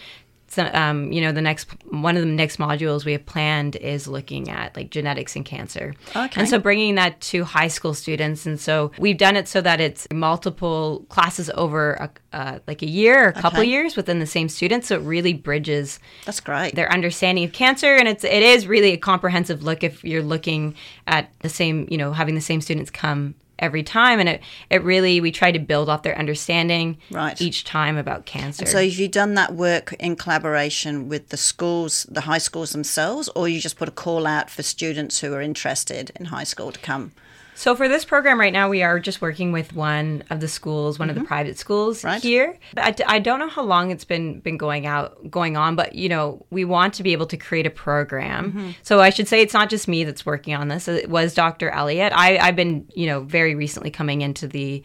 so, 0.49 0.69
um, 0.73 1.11
you 1.11 1.21
know, 1.21 1.31
the 1.31 1.41
next 1.41 1.67
one 1.91 2.15
of 2.17 2.21
the 2.23 2.27
next 2.29 2.57
modules 2.57 3.05
we 3.05 3.11
have 3.11 3.25
planned 3.25 3.75
is 3.75 4.07
looking 4.07 4.49
at 4.49 4.75
like 4.75 4.89
genetics 4.89 5.35
and 5.35 5.45
cancer. 5.45 5.93
Okay. 6.15 6.41
And 6.41 6.49
so 6.49 6.57
bringing 6.59 6.95
that 6.95 7.21
to 7.21 7.43
high 7.43 7.67
school 7.67 7.93
students, 7.93 8.45
and 8.45 8.59
so 8.59 8.91
we've 8.97 9.17
done 9.17 9.35
it 9.35 9.47
so 9.47 9.61
that 9.61 9.79
it's 9.79 10.07
multiple 10.11 11.05
classes 11.09 11.49
over 11.55 11.93
a, 11.93 12.09
uh, 12.33 12.59
like 12.67 12.81
a 12.81 12.89
year 12.89 13.25
or 13.25 13.29
a 13.29 13.33
couple 13.33 13.59
Okay. 13.59 13.69
years 13.69 13.95
within 13.95 14.19
the 14.19 14.25
same 14.25 14.49
student. 14.49 14.85
So 14.85 14.95
it 14.95 15.01
really 15.01 15.33
bridges 15.33 15.99
That's 16.25 16.39
great. 16.39 16.75
their 16.75 16.91
understanding 16.91 17.43
of 17.43 17.51
cancer, 17.53 17.95
and 17.95 18.07
it's 18.07 18.23
it 18.23 18.43
is 18.43 18.67
really 18.67 18.93
a 18.93 18.97
comprehensive 18.97 19.63
look 19.63 19.83
if 19.83 20.03
you're 20.03 20.23
looking 20.23 20.75
at 21.07 21.29
the 21.39 21.49
same, 21.49 21.87
you 21.91 21.97
know, 21.97 22.13
having 22.13 22.35
the 22.35 22.41
same 22.41 22.61
students 22.61 22.89
come 22.89 23.35
every 23.59 23.83
time 23.83 24.19
and 24.19 24.27
it 24.29 24.41
it 24.69 24.83
really 24.83 25.21
we 25.21 25.31
try 25.31 25.51
to 25.51 25.59
build 25.59 25.89
off 25.89 26.03
their 26.03 26.17
understanding 26.17 26.97
Right. 27.11 27.39
each 27.41 27.63
time 27.63 27.97
about 27.97 28.25
cancer 28.25 28.65
So 28.65 28.81
have 28.83 28.93
you 28.99 29.07
done 29.07 29.33
that 29.35 29.53
work 29.53 29.93
in 29.99 30.15
collaboration 30.15 31.07
with 31.09 31.29
the 31.29 31.37
schools, 31.37 32.05
the 32.09 32.21
high 32.21 32.37
schools 32.37 32.71
themselves, 32.71 33.29
or 33.35 33.47
you 33.47 33.59
just 33.59 33.77
put 33.77 33.87
a 33.87 33.91
call 33.91 34.25
out 34.25 34.49
for 34.49 34.63
students 34.63 35.19
who 35.19 35.33
are 35.33 35.41
interested 35.41 36.11
in 36.15 36.25
high 36.25 36.43
school 36.45 36.71
to 36.71 36.79
come? 36.79 37.11
So 37.59 37.75
for 37.75 37.89
this 37.89 38.05
program 38.05 38.39
right 38.39 38.53
now, 38.53 38.69
we 38.69 38.83
are 38.83 39.01
just 39.01 39.21
working 39.21 39.51
with 39.51 39.73
one 39.75 40.23
of 40.29 40.39
the 40.39 40.47
schools, 40.47 40.97
one 40.97 41.09
of 41.09 41.15
the 41.17 41.25
private 41.25 41.57
schools 41.57 41.99
Mm-hmm. 41.99 42.07
Right. 42.07 42.21
here. 42.21 42.57
I, 42.77 42.95
I 43.05 43.19
don't 43.19 43.39
know 43.39 43.49
how 43.49 43.63
long 43.63 43.91
it's 43.91 44.05
been 44.05 44.39
been 44.39 44.57
going 44.57 44.85
out 44.85 45.29
going 45.29 45.57
on, 45.57 45.75
but 45.75 45.93
you 45.93 46.07
know 46.07 46.45
we 46.51 46.63
want 46.63 46.93
to 46.95 47.03
be 47.03 47.11
able 47.11 47.25
to 47.27 47.35
create 47.37 47.67
a 47.67 47.69
program. 47.69 48.51
Mm-hmm. 48.53 48.69
So 48.81 49.01
I 49.01 49.09
should 49.09 49.27
say 49.27 49.41
it's 49.41 49.53
not 49.53 49.69
just 49.69 49.89
me 49.89 50.05
that's 50.05 50.25
working 50.25 50.55
on 50.55 50.69
this. 50.69 50.87
It 50.87 51.09
was 51.09 51.33
Dr. 51.33 51.69
Elliott. 51.69 52.13
I, 52.15 52.37
I've 52.37 52.55
been 52.55 52.87
you 52.95 53.07
know 53.07 53.21
very 53.21 53.55
recently 53.55 53.91
coming 53.91 54.21
into 54.21 54.47
the 54.47 54.81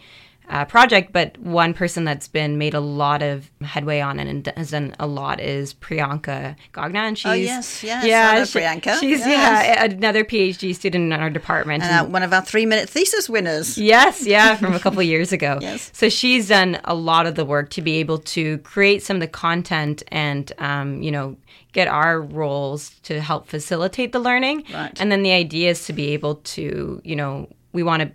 uh, 0.48 0.64
project, 0.64 1.12
but 1.12 1.36
one 1.38 1.72
person 1.74 2.04
that's 2.04 2.28
been 2.28 2.58
made 2.58 2.74
a 2.74 2.80
lot 2.80 3.22
of 3.22 3.50
headway 3.62 4.00
on 4.00 4.18
it 4.20 4.28
and 4.28 4.46
has 4.56 4.70
done 4.70 4.94
a 4.98 5.06
lot 5.06 5.40
is 5.40 5.72
Priyanka 5.74 6.54
Gagna, 6.72 7.00
and 7.00 7.16
she's 7.18 7.30
Oh, 7.30 7.32
yes, 7.34 7.82
yes, 7.82 8.04
yeah, 8.04 8.44
she- 8.44 8.58
Priyanka, 8.58 9.00
she's 9.00 9.20
yes. 9.20 9.28
yeah 9.28 9.84
another 9.84 10.24
PhD 10.24 10.74
student 10.74 11.12
in 11.12 11.18
our 11.20 11.30
department. 11.30 11.82
Uh, 11.82 12.04
one 12.04 12.22
of 12.22 12.32
our 12.32 12.42
three 12.42 12.66
minute 12.66 12.88
thesis 12.88 13.28
winners. 13.28 13.78
Yes, 13.78 14.26
yeah, 14.26 14.56
from 14.56 14.74
a 14.74 14.78
couple 14.84 15.00
of 15.00 15.06
years 15.06 15.32
ago. 15.32 15.58
Yes. 15.60 15.90
So 15.94 16.08
she's 16.08 16.48
done 16.48 16.78
a 16.84 16.94
lot 16.94 17.26
of 17.26 17.34
the 17.36 17.44
work 17.44 17.70
to 17.70 17.82
be 17.82 17.94
able 17.96 18.18
to 18.18 18.58
create 18.58 19.02
some 19.02 19.16
of 19.16 19.20
the 19.20 19.28
content 19.28 20.02
and, 20.08 20.52
um, 20.58 21.02
you 21.02 21.10
know, 21.10 21.36
get 21.72 21.88
our 21.88 22.20
roles 22.20 22.90
to 23.04 23.20
help 23.20 23.48
facilitate 23.48 24.12
the 24.12 24.18
learning. 24.20 24.64
Right. 24.72 25.00
And 25.00 25.10
then 25.10 25.22
the 25.22 25.32
idea 25.32 25.70
is 25.70 25.86
to 25.86 25.92
be 25.92 26.10
able 26.10 26.36
to, 26.36 27.00
you 27.04 27.16
know, 27.16 27.48
we 27.72 27.82
want 27.82 28.02
to 28.02 28.12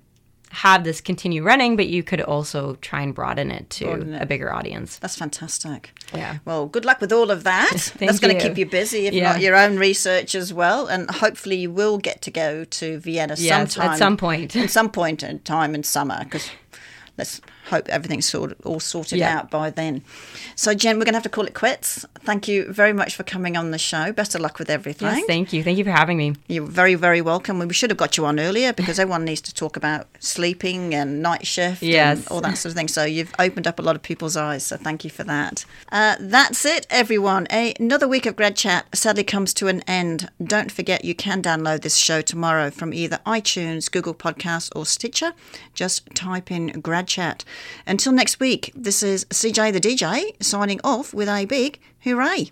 have 0.51 0.83
this 0.83 0.99
continue 1.01 1.43
running, 1.43 1.75
but 1.75 1.87
you 1.87 2.01
could 2.03 2.21
also 2.21 2.75
try 2.81 3.01
and 3.01 3.13
broaden 3.13 3.51
it 3.51 3.69
to 3.69 3.85
Broaden 3.85 4.13
it. 4.15 4.21
a 4.21 4.25
bigger 4.25 4.51
audience. 4.53 4.97
That's 4.97 5.15
fantastic. 5.15 5.91
Yeah. 6.13 6.39
Well, 6.45 6.65
good 6.65 6.85
luck 6.85 6.99
with 7.01 7.13
all 7.13 7.29
of 7.29 7.43
that. 7.43 7.91
That's 7.99 8.19
going 8.19 8.35
to 8.37 8.41
keep 8.47 8.57
you 8.57 8.65
busy, 8.65 9.05
if 9.07 9.13
Yeah. 9.13 9.31
not 9.33 9.41
your 9.41 9.55
own 9.55 9.77
research 9.77 10.33
as 10.33 10.51
well. 10.53 10.87
And 10.87 11.09
hopefully, 11.09 11.57
you 11.57 11.69
will 11.71 11.97
get 11.99 12.21
to 12.23 12.31
go 12.31 12.63
to 12.65 12.99
Vienna 12.99 13.35
Yes, 13.37 13.73
sometime. 13.73 13.91
at 13.91 13.97
some 13.99 14.17
point. 14.17 14.55
At 14.55 14.71
some 14.71 14.89
point 14.89 15.21
in 15.23 15.39
time 15.39 15.75
in 15.75 15.83
summer, 15.83 16.23
because 16.23 16.49
let's 17.17 17.41
hope 17.69 17.87
everything's 17.89 18.33
all 18.35 18.79
sorted 18.79 19.19
Yeah. 19.19 19.37
out 19.37 19.49
by 19.51 19.69
then. 19.69 20.03
So, 20.55 20.73
Jen, 20.73 20.97
we're 20.97 21.05
going 21.05 21.13
to 21.13 21.17
have 21.17 21.23
to 21.23 21.29
call 21.29 21.45
it 21.45 21.53
quits. 21.53 22.05
Thank 22.21 22.47
you 22.47 22.71
very 22.71 22.93
much 22.93 23.15
for 23.15 23.23
coming 23.23 23.55
on 23.57 23.71
the 23.71 23.77
show. 23.77 24.11
Best 24.11 24.35
of 24.35 24.41
luck 24.41 24.59
with 24.59 24.69
everything. 24.69 25.07
Yes, 25.07 25.23
thank 25.27 25.53
you. 25.53 25.63
Thank 25.63 25.77
you 25.77 25.83
for 25.83 25.91
having 25.91 26.17
me. 26.17 26.35
You're 26.47 26.65
very, 26.65 26.95
very 26.95 27.21
welcome. 27.21 27.59
We 27.59 27.73
should 27.73 27.89
have 27.89 27.97
got 27.97 28.17
you 28.17 28.25
on 28.25 28.39
earlier 28.39 28.73
because 28.73 28.99
everyone 29.03 29.25
needs 29.25 29.41
to 29.41 29.53
talk 29.53 29.77
about 29.77 30.07
sleeping 30.19 30.93
and 30.93 31.21
night 31.21 31.47
shift 31.47 31.81
Yes. 31.81 32.17
and 32.19 32.27
all 32.27 32.41
that 32.41 32.57
sort 32.57 32.71
of 32.71 32.75
thing. 32.77 32.87
So 32.87 33.03
you've 33.05 33.33
opened 33.39 33.67
up 33.67 33.79
a 33.79 33.81
lot 33.81 33.95
of 33.95 34.01
people's 34.01 34.35
eyes. 34.37 34.65
So 34.65 34.77
thank 34.77 35.03
you 35.03 35.09
for 35.09 35.23
that. 35.23 35.65
Uh, 35.91 36.15
that's 36.19 36.65
it, 36.65 36.85
everyone. 36.89 37.47
A- 37.51 37.73
another 37.79 38.07
week 38.07 38.25
of 38.25 38.35
Grad 38.35 38.55
Chat 38.55 38.85
sadly 38.93 39.23
comes 39.23 39.53
to 39.55 39.67
an 39.67 39.81
end. 39.87 40.29
Don't 40.43 40.71
forget 40.71 41.05
you 41.05 41.15
can 41.15 41.41
download 41.41 41.81
this 41.81 41.95
show 41.95 42.21
tomorrow 42.21 42.69
from 42.69 42.93
either 42.93 43.19
iTunes, 43.25 43.89
Google 43.89 44.13
Podcasts, 44.13 44.69
or 44.75 44.85
Stitcher. 44.85 45.33
Just 45.73 46.13
type 46.15 46.51
in 46.51 46.67
Grad 46.81 47.07
Chat. 47.07 47.43
Until 47.85 48.11
next 48.11 48.39
week, 48.39 48.71
this 48.75 49.03
is 49.03 49.25
CJ 49.25 49.73
the 49.73 49.81
DJ 49.81 50.31
signing 50.41 50.79
off 50.83 51.13
with 51.13 51.27
a 51.27 51.45
big 51.45 51.79
hooray. 52.01 52.51